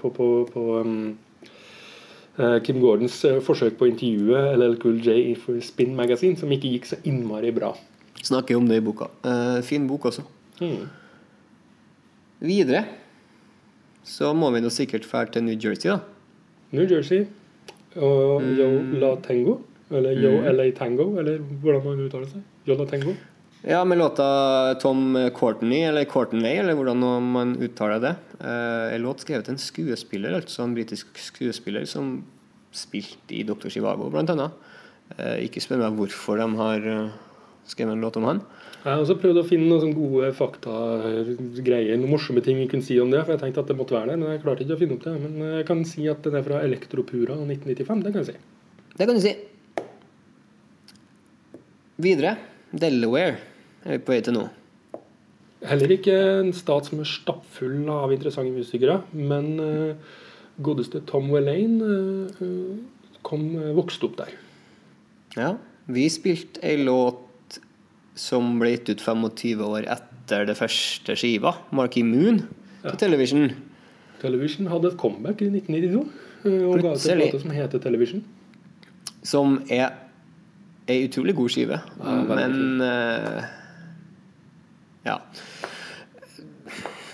på, 0.00 0.10
på, 0.10 0.26
på 0.50 0.62
um, 0.82 1.18
eh, 2.38 2.56
Kim 2.66 2.80
Gordons 2.82 3.18
eh, 3.28 3.38
forsøk 3.44 3.76
på 3.78 3.86
å 3.86 3.90
intervjue 3.92 4.40
LL 4.56 4.74
Cool 4.82 4.98
J 5.04 5.14
i 5.30 5.34
for 5.38 5.60
Spin 5.62 5.94
Magazine, 5.98 6.38
som 6.40 6.50
ikke 6.50 6.72
gikk 6.74 6.90
så 6.90 6.98
innmari 7.06 7.52
bra. 7.54 7.74
Snakker 8.26 8.58
om 8.58 8.66
det 8.66 8.80
i 8.80 8.84
boka. 8.84 9.10
Eh, 9.22 9.60
fin 9.66 9.86
bok 9.86 10.08
også. 10.10 10.26
Mm. 10.58 10.88
Videre 12.46 12.84
så 14.06 14.32
må 14.34 14.50
vi 14.54 14.62
nå 14.62 14.70
sikkert 14.70 15.06
dra 15.06 15.24
til 15.30 15.46
New 15.46 15.54
Jersey, 15.54 15.90
da. 15.90 16.00
New 16.74 16.86
Jersey 16.90 17.24
og 17.96 18.44
Yo 18.58 18.68
La 19.00 19.14
Tango. 19.22 19.60
Eller 19.90 20.18
Yo 20.18 20.40
LA 20.50 20.72
Tango, 20.74 21.12
eller 21.20 21.38
hvordan 21.62 21.84
man 21.84 22.06
uttaler 22.08 22.26
seg. 22.30 22.42
Yo 22.66 22.74
La 22.74 22.86
Tango. 22.90 23.14
Ja, 23.68 23.84
med 23.84 23.98
låta 23.98 24.74
Tom 24.74 25.30
Courtney, 25.34 25.82
eller 25.82 26.04
Courtney, 26.04 26.56
eller 26.56 26.74
hvordan 26.78 27.00
man 27.32 27.56
uttaler 27.58 27.98
det. 27.98 28.12
Eh, 28.38 28.94
en 28.94 29.02
låt 29.02 29.24
skrevet 29.24 29.48
en 29.50 29.58
skuespiller, 29.58 30.36
altså 30.38 30.62
en 30.62 30.74
britisk 30.76 31.18
skuespiller 31.18 31.82
som 31.90 32.20
spilte 32.70 33.34
i 33.34 33.40
Dr. 33.42 33.66
Chivago, 33.74 34.06
annet. 34.36 34.54
Eh, 35.16 35.48
ikke 35.48 35.64
spør 35.64 35.82
meg 35.82 35.98
hvorfor 35.98 36.38
de 36.38 36.46
har 36.60 36.86
eh, 36.92 37.16
skrevet 37.66 37.96
en 37.96 38.04
låt 38.06 38.20
om 38.20 38.28
han. 38.30 38.44
Jeg 38.84 38.86
har 38.92 39.02
også 39.02 39.16
prøvd 39.24 39.42
å 39.42 39.44
finne 39.48 39.66
noen 39.72 39.96
gode 39.98 39.98
gode 39.98 40.30
faktagreier, 40.38 41.98
noen 41.98 42.14
morsomme 42.14 42.44
ting 42.46 42.62
vi 42.62 42.68
kunne 42.70 42.86
si 42.86 43.00
om 43.02 43.10
det. 43.10 43.24
For 43.24 43.34
jeg 43.34 43.42
tenkte 43.42 43.66
at 43.66 43.74
det 43.74 43.78
måtte 43.82 43.98
være 43.98 44.12
der, 44.12 44.22
men 44.22 44.36
jeg 44.36 44.44
klarte 44.46 44.62
ikke 44.62 44.78
å 44.78 44.82
finne 44.84 45.00
opp 45.00 45.08
det. 45.08 45.16
Men 45.24 45.56
jeg 45.56 45.66
kan 45.72 45.82
si 45.90 46.06
at 46.14 46.22
den 46.22 46.38
er 46.38 46.46
fra 46.46 46.62
Elektropura 46.62 47.34
1995. 47.42 48.06
Det 48.06 48.14
kan 48.14 48.22
jeg 48.22 48.30
si. 48.30 48.38
Det 48.94 49.10
kan 49.10 49.18
du 49.18 49.26
si. 49.26 49.34
Videre. 52.06 52.38
Delaware 52.70 53.55
er 53.86 53.98
vi 53.98 54.04
på 54.04 54.14
vei 54.14 54.22
til 54.26 54.36
nå. 54.36 54.46
Heller 55.66 55.92
ikke 55.94 56.14
en 56.42 56.52
stat 56.54 56.90
som 56.90 57.00
er 57.00 57.08
stappfull 57.08 57.86
av 57.90 58.12
interessante 58.14 58.52
musikere, 58.54 59.00
men 59.16 59.54
uh, 59.58 60.16
godeste 60.62 61.00
Tom 61.08 61.30
Wellane 61.32 61.86
eh, 61.86 62.42
eh, 62.44 63.16
kom, 63.26 63.48
uh, 63.56 63.72
vokste 63.76 64.08
opp 64.08 64.18
der. 64.20 64.34
Ja. 65.36 65.54
Vi 65.92 66.06
spilte 66.10 66.62
ei 66.66 66.78
låt 66.80 67.58
som 68.16 68.56
ble 68.60 68.74
gitt 68.74 68.90
ut 68.94 69.02
25 69.04 69.64
år 69.66 69.88
etter 69.92 70.46
det 70.48 70.56
første 70.58 71.16
skiva, 71.18 71.54
Marky 71.76 72.02
Moon, 72.06 72.40
til 72.86 73.00
Television. 73.00 73.50
Television 74.22 74.70
hadde 74.72 74.92
et 74.92 74.98
comeback 75.00 75.44
i 75.44 75.50
1992 75.52 76.00
eh, 76.48 76.64
og 76.64 76.80
ga 76.80 76.96
ut 76.96 77.12
en 77.12 77.22
låt 77.24 77.38
som 77.42 77.54
heter 77.56 77.84
Television. 77.84 78.24
Som 79.26 79.60
er 79.72 79.92
ei 80.86 81.02
utrolig 81.08 81.34
god 81.36 81.52
skive, 81.52 81.80
Ja, 81.82 82.18
men 82.30 82.82
Ja. 85.06 85.20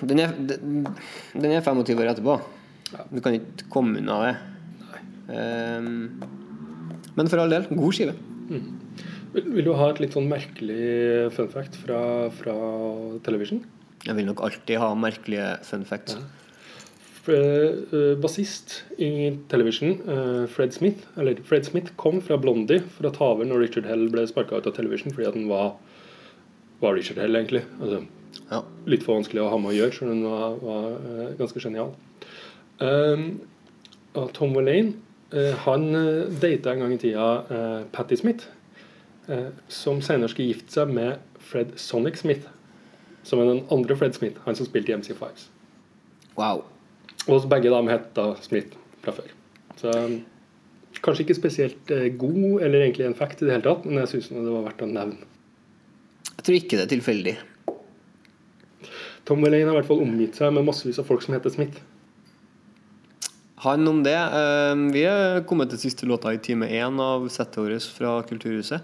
Den 0.03 0.19
er, 0.19 0.33
den 0.43 1.51
er 1.53 1.63
25 1.63 2.01
år 2.01 2.11
etterpå. 2.15 2.39
Du 3.13 3.21
kan 3.23 3.37
ikke 3.39 3.69
komme 3.73 4.01
unna 4.01 4.19
det. 4.25 4.33
Um, 5.33 6.23
men 7.15 7.29
for 7.31 7.43
all 7.43 7.53
del, 7.53 7.69
god 7.71 7.95
skive. 7.95 8.17
Vil, 9.33 9.47
vil 9.55 9.69
du 9.69 9.73
ha 9.79 9.89
et 9.93 10.03
litt 10.03 10.17
sånn 10.17 10.29
merkelig 10.29 11.31
fun 11.37 11.49
fact 11.53 11.79
fra, 11.81 12.03
fra 12.37 12.57
Television? 13.25 13.63
Jeg 14.03 14.19
vil 14.19 14.27
nok 14.29 14.43
alltid 14.45 14.81
ha 14.83 14.93
merkelige 14.99 15.49
fun 15.69 15.85
facts. 15.89 16.19
Ja. 16.19 16.31
Bassist 17.23 18.81
i 18.99 19.31
Television, 19.49 19.93
eh, 20.11 20.47
Fred 20.51 20.73
Smith 20.75 21.05
Eller 21.17 21.39
Fred 21.47 21.63
Smith 21.65 21.93
kom 21.95 22.19
fra 22.21 22.35
Blondie 22.35 22.83
for 22.97 23.07
å 23.07 23.13
ta 23.15 23.29
over 23.31 23.47
når 23.47 23.63
Richard 23.63 23.87
Hell 23.87 24.09
ble 24.11 24.25
sparka 24.27 24.59
ut 24.59 24.67
av 24.67 24.75
Television 24.75 25.15
fordi 25.15 25.29
at 25.29 25.37
han 25.39 25.47
var, 25.47 25.77
var 26.83 26.95
Richard 26.99 27.19
Hell, 27.23 27.37
egentlig. 27.37 27.65
Altså, 27.81 28.03
Ja. 28.51 28.63
litt 28.87 29.03
for 29.05 29.17
vanskelig 29.21 29.43
å 29.43 29.51
ha 29.53 29.59
med 29.61 29.73
å 29.73 29.77
gjøre, 29.77 30.03
om 30.03 30.09
han 30.09 30.23
var, 30.25 30.57
var 30.63 30.87
eh, 31.29 31.35
ganske 31.39 31.61
genial. 31.61 31.93
Um, 32.83 33.41
og 34.19 34.33
Tom 34.35 34.55
Wallane 34.57 34.95
uh, 35.33 35.53
han 35.65 35.95
uh, 35.95 36.41
data 36.43 36.73
en 36.73 36.83
gang 36.83 36.95
i 36.97 36.99
tida 37.01 37.29
uh, 37.49 37.85
Patti 37.93 38.17
Smith, 38.19 38.49
uh, 39.29 39.53
som 39.69 40.03
senere 40.03 40.33
skulle 40.33 40.51
gifte 40.51 40.75
seg 40.75 40.91
med 40.93 41.23
Fred 41.39 41.77
Sonic 41.81 42.19
Smith. 42.21 42.51
Som 43.23 43.39
er 43.39 43.53
den 43.53 43.65
andre 43.71 43.97
Fred 43.97 44.17
Smith, 44.19 44.41
han 44.45 44.59
som 44.59 44.67
spilte 44.67 44.91
i 44.91 44.99
MC5s. 44.99 45.47
Wow. 46.37 46.65
Og 47.29 47.47
begge 47.49 47.71
dem 47.71 47.91
het 47.93 48.19
Smith 48.43 48.75
fra 49.05 49.15
før. 49.15 49.29
Så 49.79 49.93
um, 49.95 50.17
kanskje 51.03 51.29
ikke 51.29 51.39
spesielt 51.39 51.93
god, 52.19 52.65
eller 52.65 52.83
egentlig 52.83 53.07
en 53.07 53.15
fact 53.15 53.43
i 53.43 53.47
det 53.47 53.55
hele 53.55 53.69
tatt, 53.69 53.87
men 53.87 54.03
jeg 54.03 54.17
syns 54.17 54.33
det 54.35 54.43
var 54.49 54.67
verdt 54.67 54.83
å 54.83 54.91
nevne. 54.91 55.32
Jeg 56.37 56.45
tror 56.47 56.59
ikke 56.59 56.79
det 56.79 56.85
er 56.87 56.93
tilfeldig. 56.97 57.35
Tom 59.29 59.43
Verlaine 59.45 59.69
har 59.71 59.77
i 59.77 59.81
hvert 59.81 59.91
fall 59.91 60.03
omgitt 60.03 60.39
seg 60.39 60.55
med 60.55 60.67
massevis 60.67 60.99
av 60.99 61.07
folk 61.07 61.23
som 61.23 61.37
heter 61.37 61.53
Smith. 61.55 61.79
Han 63.63 63.87
om 63.87 64.01
det. 64.03 64.17
eh, 64.17 64.75
Vi 64.95 65.05
er 65.07 65.45
kommet 65.47 65.71
til 65.71 65.79
siste 65.79 66.09
låta 66.11 66.33
i 66.35 66.41
time 66.43 66.67
én 66.67 66.99
av 67.01 67.29
settet 67.31 67.63
vårt 67.63 67.87
fra 67.95 68.17
Kulturhuset. 68.27 68.83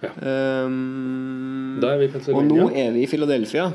Ja. 0.00 0.10
Um, 0.64 1.76
er 1.82 1.98
vi 2.00 2.06
og 2.32 2.44
nå 2.48 2.70
er 2.72 2.94
vi 2.94 3.02
i 3.04 3.08
Philadelphia. 3.10 3.66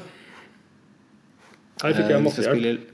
Her 1.83 1.93
fikk 1.93 2.05
Eh, 2.07 2.13
jeg 2.15 2.23
masse 2.23 2.41
hjelp. 2.41 2.91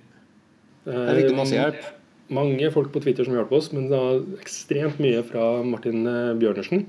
Her 0.89 1.15
fikk 1.15 1.29
du 1.29 1.35
masse 1.37 1.55
Eh, 1.55 1.61
hjelp. 1.61 1.85
Mange 2.31 2.71
folk 2.73 2.91
på 2.91 3.01
Twitter 3.03 3.23
som 3.27 3.35
hjalp 3.35 3.51
oss, 3.51 3.71
men 3.71 3.89
det 3.91 3.97
var 3.99 4.21
ekstremt 4.41 4.99
mye 4.99 5.21
fra 5.23 5.63
Martin 5.63 6.07
eh, 6.07 6.33
Bjørnersen. 6.39 6.85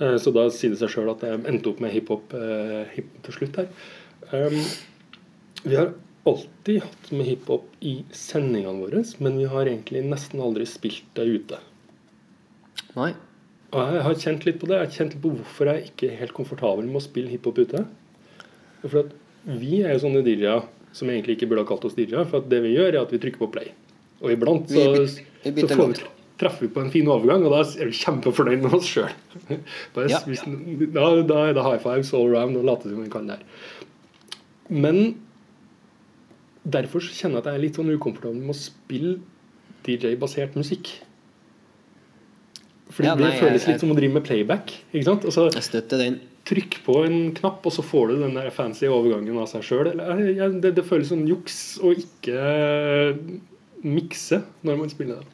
Eh, 0.00 0.16
Så 0.18 0.32
da 0.34 0.48
sier 0.50 0.70
det 0.74 0.78
seg 0.80 0.90
sjøl 0.94 1.10
at 1.12 1.20
jeg 1.26 1.42
endte 1.50 1.70
opp 1.70 1.80
med 1.84 1.92
hiphop 1.94 2.32
eh, 2.34 2.84
hip 2.96 3.10
til 3.26 3.36
slutt 3.36 3.56
her. 3.60 3.68
Um, 4.32 4.56
vi 5.64 5.76
har 5.76 5.92
alltid 6.26 6.80
hatt 6.82 7.10
med 7.12 7.26
hiphop 7.28 7.66
i 7.84 7.98
sendingene 8.16 8.80
våre, 8.80 9.04
men 9.20 9.36
vi 9.38 9.44
har 9.50 9.68
egentlig 9.68 10.02
nesten 10.08 10.40
aldri 10.42 10.64
spilt 10.66 11.04
det 11.18 11.26
ute. 11.28 11.58
Nei. 12.96 13.12
Og 13.74 13.92
jeg 13.92 14.02
har 14.06 14.14
kjent 14.22 14.44
litt 14.46 14.58
på 14.62 14.68
det. 14.70 14.78
Jeg 14.78 14.86
har 14.88 14.96
kjent 14.98 15.14
litt 15.16 15.22
på 15.24 15.32
hvorfor 15.34 15.70
jeg 15.72 15.88
ikke 15.90 16.08
er 16.12 16.18
helt 16.22 16.34
komfortabel 16.36 16.86
med 16.86 17.00
å 17.00 17.04
spille 17.04 17.30
hiphop 17.32 17.58
ute. 17.58 17.84
For 18.84 19.00
at 19.02 19.14
vi 19.44 19.82
er 19.82 19.94
jo 19.96 20.02
sånne 20.06 20.22
DJ-er 20.24 20.62
som 20.94 21.10
egentlig 21.10 21.36
ikke 21.36 21.48
burde 21.50 21.64
ha 21.64 21.68
kalt 21.72 21.84
oss 21.88 21.96
DJ-er. 21.98 22.24
For 22.30 22.38
at 22.40 22.48
det 22.52 22.60
vi 22.64 22.74
gjør, 22.76 22.92
er 22.94 23.00
at 23.02 23.10
vi 23.14 23.18
trykker 23.22 23.42
på 23.42 23.50
play. 23.56 23.72
Og 24.22 24.30
iblant 24.30 24.70
så, 24.70 24.84
Vi 25.44 25.50
byt- 25.50 25.54
vi 25.58 25.64
så 25.66 25.74
får 25.74 25.90
vi, 25.90 26.04
treffer 26.40 26.66
vi 26.66 26.72
på 26.74 26.82
en 26.82 26.90
fin 26.90 27.06
overgang, 27.08 27.44
og 27.46 27.52
da 27.54 27.60
er 27.80 27.86
vi 27.90 27.94
kjempefornøyd 27.98 28.62
med 28.64 28.74
oss 28.74 28.88
sjøl. 28.90 29.12
Ja. 29.50 30.18
Da, 30.26 31.04
da 31.22 31.38
er 31.48 31.54
det 31.54 31.62
high 31.66 31.78
fives 31.84 32.10
all 32.14 32.26
around 32.32 32.56
og 32.58 32.64
late 32.66 32.90
som 32.90 33.02
vi 33.04 33.10
kan 33.12 33.28
her 33.30 33.42
Men 34.68 35.14
derfor 36.64 37.04
så 37.04 37.12
kjenner 37.14 37.38
jeg 37.38 37.44
at 37.44 37.50
jeg 37.52 37.58
er 37.60 37.64
litt 37.66 37.78
sånn 37.78 37.92
ukomfortabel 37.94 38.40
med 38.40 38.54
å 38.54 38.58
spille 38.58 39.18
DJ-basert 39.84 40.54
musikk. 40.56 40.88
Fordi 42.94 43.08
Ja, 43.08 43.14
det 43.16 43.24
nei, 43.24 43.30
det 43.34 43.40
føles 43.42 43.64
jeg- 43.64 43.72
litt 43.74 43.80
som 43.80 43.90
å 43.92 43.96
drive 43.98 44.12
med 44.14 44.24
playback. 44.24 44.72
Ikke 44.94 45.04
sant? 45.04 45.24
Altså, 45.24 45.50
Jeg 45.52 45.62
støtter 45.62 45.98
den. 45.98 46.20
trykk 46.44 46.78
på 46.84 47.04
en 47.06 47.32
knapp, 47.34 47.64
og 47.66 47.72
så 47.72 47.82
får 47.82 48.08
du 48.08 48.18
den 48.20 48.34
der 48.34 48.50
fancy 48.50 48.86
overgangen 48.86 49.36
av 49.40 49.46
seg 49.48 49.62
sjøl. 49.62 50.60
Det, 50.60 50.74
det 50.74 50.84
føles 50.84 51.08
som 51.08 51.26
juks 51.26 51.78
å 51.80 51.94
ikke 51.96 52.34
eh, 52.36 53.14
mikse 53.84 54.42
når 54.64 54.78
man 54.78 54.88
spiller 54.90 55.20
det. 55.20 55.26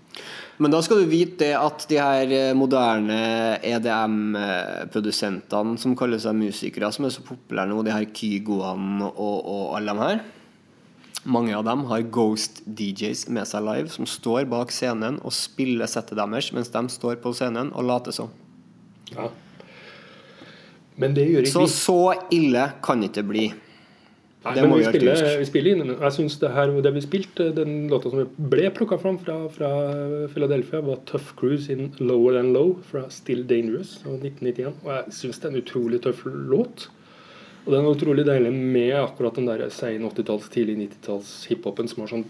Men 0.60 0.74
da 0.74 0.82
skal 0.84 1.00
du 1.00 1.08
vite 1.08 1.38
det 1.40 1.54
at 1.56 1.86
de 1.88 1.96
her 1.96 2.32
eh, 2.36 2.56
moderne 2.56 3.16
EDM-produsentene 3.64 5.78
som 5.80 5.94
kaller 5.96 6.20
seg 6.20 6.36
musikere, 6.36 6.90
som 6.92 7.06
er 7.08 7.14
så 7.14 7.24
populære 7.24 7.70
nå, 7.70 7.80
de 7.86 7.94
her 7.94 8.04
Kygoene 8.12 9.08
og, 9.08 9.38
og 9.40 9.78
alle 9.78 9.96
de 9.96 10.04
her 10.04 10.20
Mange 11.28 11.52
av 11.52 11.66
dem 11.66 11.82
har 11.90 12.06
Ghost 12.12 12.62
DJs 12.64 13.26
med 13.28 13.44
seg 13.48 13.64
live, 13.66 13.90
som 13.92 14.06
står 14.08 14.46
bak 14.48 14.72
scenen 14.72 15.18
og 15.20 15.34
spiller 15.36 15.88
settet 15.90 16.16
deres 16.16 16.48
mens 16.56 16.72
de 16.72 16.80
står 16.88 17.18
på 17.20 17.32
scenen 17.36 17.68
og 17.76 17.84
later 17.84 18.14
som. 18.16 18.30
Ja. 19.12 19.28
Men 21.00 21.16
det 21.16 21.26
gjør 21.28 21.44
ikke 21.44 21.52
Så 21.52 21.66
så 21.72 21.98
ille 22.32 22.70
kan 22.84 23.00
det 23.00 23.12
ikke 23.12 23.26
bli. 23.28 23.46
Nei, 24.40 24.55
det 24.57 24.62
men 24.64 24.72
vi 24.72 24.79
vi 24.81 24.88
spiller, 24.88 25.38
vi 25.38 25.44
spiller 25.44 25.74
innimellom. 25.74 26.00
Jeg 26.00 26.12
synes 26.16 26.38
det 26.40 26.50
her, 26.55 26.70
det 26.81 26.92
vi 26.94 27.00
spilte, 27.05 27.48
den 27.53 27.74
låta 27.92 28.09
som 28.09 28.29
ble 28.53 28.70
plukka 28.72 28.96
fram 29.03 29.18
fra, 29.20 29.35
fra 29.53 29.68
Philadelphia, 30.33 30.81
var 30.81 31.03
'Tough 31.05 31.35
Cruise 31.37 31.68
in 31.72 31.92
Lower 31.98 32.38
Than 32.38 32.55
Low' 32.55 32.79
fra 32.83 33.03
Still 33.11 33.44
Dangerous 33.46 33.98
av 34.07 34.16
1991. 34.16 34.72
Og 34.85 34.88
jeg 34.94 35.12
syns 35.18 35.38
det 35.42 35.44
er 35.44 35.53
en 35.53 35.62
utrolig 35.62 36.00
tøff 36.00 36.22
låt. 36.24 36.88
Og 37.66 37.72
den 37.74 37.85
er 37.85 37.92
utrolig 37.92 38.24
deilig 38.24 38.53
med 38.57 38.94
akkurat 38.96 39.35
den 39.37 39.44
der 39.50 39.68
sein 39.68 40.00
80-talls, 40.09 40.48
tidlig 40.48 40.79
90-talls 40.88 41.46
hiphopen 41.50 41.88
som 41.88 42.00
har 42.00 42.09
sånn 42.09 42.24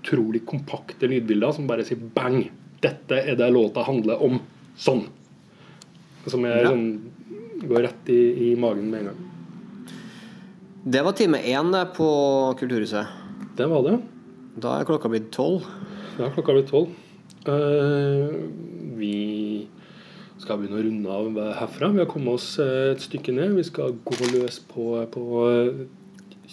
utrolig 0.00 0.46
kompakte 0.48 1.06
lydbilder 1.10 1.52
som 1.52 1.66
bare 1.68 1.84
sier 1.84 1.98
'bang'. 2.00 2.48
Dette 2.80 3.20
er 3.20 3.36
det 3.36 3.52
låta 3.52 3.84
handler 3.84 4.22
om. 4.22 4.40
Sånn. 4.78 5.04
Som 6.26 6.44
er 6.46 6.62
Ja. 6.62 6.70
sånn 6.70 7.00
går 7.68 7.82
rett 7.82 8.08
i, 8.08 8.52
i 8.52 8.56
magen 8.56 8.90
med 8.90 9.00
en 9.00 9.06
gang. 9.06 9.35
Det 10.86 11.02
var 11.02 11.12
time 11.18 11.38
én 11.42 11.72
på 11.96 12.08
Kulturhuset. 12.58 13.06
Det 13.58 13.66
var 13.66 13.82
det. 13.82 13.96
Da 14.62 14.76
er 14.78 14.86
klokka 14.86 15.10
blitt 15.10 15.32
tolv. 15.34 15.66
er 16.22 16.30
klokka 16.30 16.54
blitt 16.54 16.70
tolv. 16.70 16.92
Eh, 17.50 18.36
vi 18.94 19.66
skal 20.38 20.60
begynne 20.60 20.78
å 20.78 20.84
runde 20.86 21.10
av 21.10 21.42
herfra. 21.58 21.90
Vi 21.90 22.04
har 22.04 22.06
kommet 22.06 22.38
oss 22.38 22.60
eh, 22.62 22.92
et 22.92 23.02
stykke 23.02 23.34
ned. 23.34 23.56
Vi 23.58 23.66
skal 23.66 23.98
gå 24.06 24.30
løs 24.30 24.60
på, 24.70 24.94
på 25.10 25.26
eh, 25.50 25.84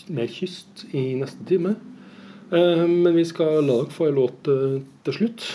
mer 0.09 0.33
kyst 0.33 0.87
i 0.97 1.11
neste 1.21 1.45
time. 1.45 1.77
Uh, 2.49 2.89
men 2.89 3.13
vi 3.13 3.29
skal 3.29 3.61
la 3.61 3.83
dere 3.83 3.93
få 3.93 4.09
en 4.09 4.17
låt 4.17 4.49
eh, 4.49 4.79
til 5.05 5.21
slutt. 5.21 5.45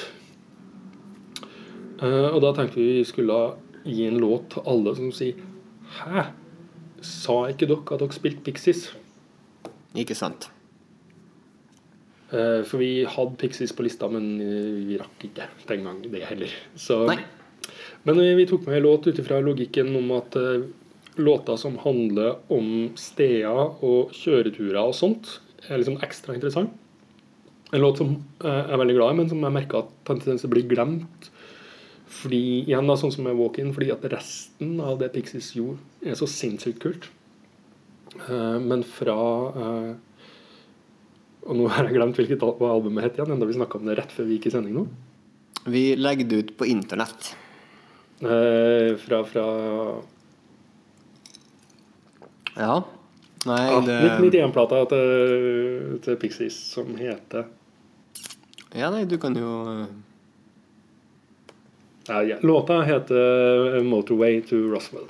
Uh, 1.98 2.30
og 2.30 2.44
da 2.46 2.54
tenkte 2.54 2.78
vi 2.78 3.00
vi 3.00 3.06
skulle 3.10 3.42
gi 3.82 4.06
en 4.06 4.22
låt 4.22 4.52
til 4.54 4.70
alle 4.70 4.94
som 4.94 5.10
sier 5.14 5.42
Hæ? 5.98 6.30
Sa 7.04 7.44
ikke 7.50 7.68
dere 7.68 7.94
at 7.94 8.02
dere 8.02 8.16
spilte 8.16 8.44
Pixies? 8.46 8.88
Ikke 9.98 10.16
sant? 10.18 10.48
Eh, 12.32 12.60
For 12.68 12.80
vi 12.82 13.04
hadde 13.08 13.38
Pixies 13.40 13.72
på 13.72 13.86
lista, 13.86 14.08
men 14.12 14.34
eh, 14.42 14.82
vi 14.88 14.98
rakk 15.00 15.28
ikke 15.30 15.48
den 15.70 15.86
gang 15.86 16.02
det 16.04 16.24
heller. 16.28 16.52
Så, 16.76 17.04
men 18.04 18.20
vi, 18.20 18.28
vi 18.38 18.48
tok 18.50 18.66
med 18.66 18.78
en 18.80 18.86
låt 18.88 19.08
ut 19.08 19.18
ifra 19.22 19.40
logikken 19.44 19.94
om 19.96 20.12
at 20.18 20.36
eh, 20.36 20.66
låter 21.18 21.56
som 21.56 21.78
handler 21.82 22.36
om 22.52 22.90
steder 23.00 23.82
og 23.84 24.12
kjøreturer 24.14 24.82
og 24.82 24.94
sånt, 24.96 25.38
er 25.68 25.80
liksom 25.80 25.98
ekstra 26.04 26.36
interessant. 26.36 26.74
En 27.72 27.82
låt 27.82 28.00
som 28.00 28.14
eh, 28.44 28.48
jeg 28.48 28.76
er 28.76 28.82
veldig 28.84 28.96
glad 29.00 29.14
i, 29.14 29.18
men 29.22 29.32
som 29.32 29.42
jeg 29.44 29.56
merker 29.56 29.84
at 29.84 29.90
tendens 30.08 30.44
til 30.44 30.50
å 30.50 30.54
bli 30.54 30.66
glemt. 30.68 31.30
Fordi, 32.08 32.42
igjen 32.64 32.88
da, 32.88 32.96
sånn 32.96 33.12
som 33.12 33.26
med 33.28 33.36
Walk-In, 33.36 33.74
fordi 33.76 33.90
at 33.92 34.04
resten 34.08 34.78
av 34.80 34.96
det 35.02 35.10
Pixies 35.12 35.52
gjorde, 35.56 35.80
er 36.02 36.16
så 36.18 36.28
sinnssykt 36.30 36.80
kult. 36.82 37.10
Uh, 38.24 38.56
Men 38.64 38.82
fra 38.86 39.16
uh, 39.52 39.90
og 41.48 41.56
nå 41.56 41.68
har 41.72 41.86
jeg 41.88 41.96
glemt 41.96 42.18
hvilket 42.18 42.42
hva 42.44 42.72
albumet 42.74 43.06
het 43.06 43.18
igjen, 43.18 43.32
enda 43.32 43.46
vi 43.48 43.56
snakka 43.56 43.78
om 43.78 43.88
det 43.88 43.96
rett 43.96 44.12
før 44.12 44.28
vi 44.28 44.36
gikk 44.36 44.50
i 44.50 44.52
sending 44.52 44.74
nå. 44.76 44.84
Vi 45.68 45.82
legger 45.96 46.28
det 46.28 46.40
ut 46.42 46.50
på 46.60 46.68
internett. 46.68 47.32
Uh, 48.20 48.96
fra 49.00 49.22
fra 49.28 49.46
Ja. 52.58 52.74
Nei, 53.46 53.60
ja, 53.70 53.78
det 53.86 53.96
1991-plata 54.18 54.80
til, 54.90 55.98
til 56.02 56.16
Pixies 56.18 56.56
som 56.72 56.88
heter 56.98 57.44
Ja, 58.74 58.88
nei, 58.90 59.04
du 59.06 59.14
kan 59.22 59.36
jo 59.38 59.52
eh, 62.08 62.16
ja, 62.16 62.22
ja, 62.22 62.36
Låta 62.40 62.80
heter 62.80 63.82
'Motorway 63.82 64.42
to 64.42 64.56
Roswell'. 64.56 65.08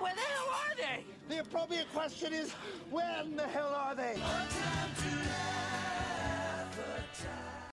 Where 0.00 0.14
the 0.14 0.20
hell 0.20 0.48
are 0.50 0.74
they? 0.76 1.04
The 1.28 1.40
appropriate 1.40 1.88
question 1.94 2.32
is, 2.32 2.52
where 2.90 3.22
in 3.24 3.36
the 3.36 3.46
hell 3.46 3.74
are 3.74 3.94
they? 3.94 4.71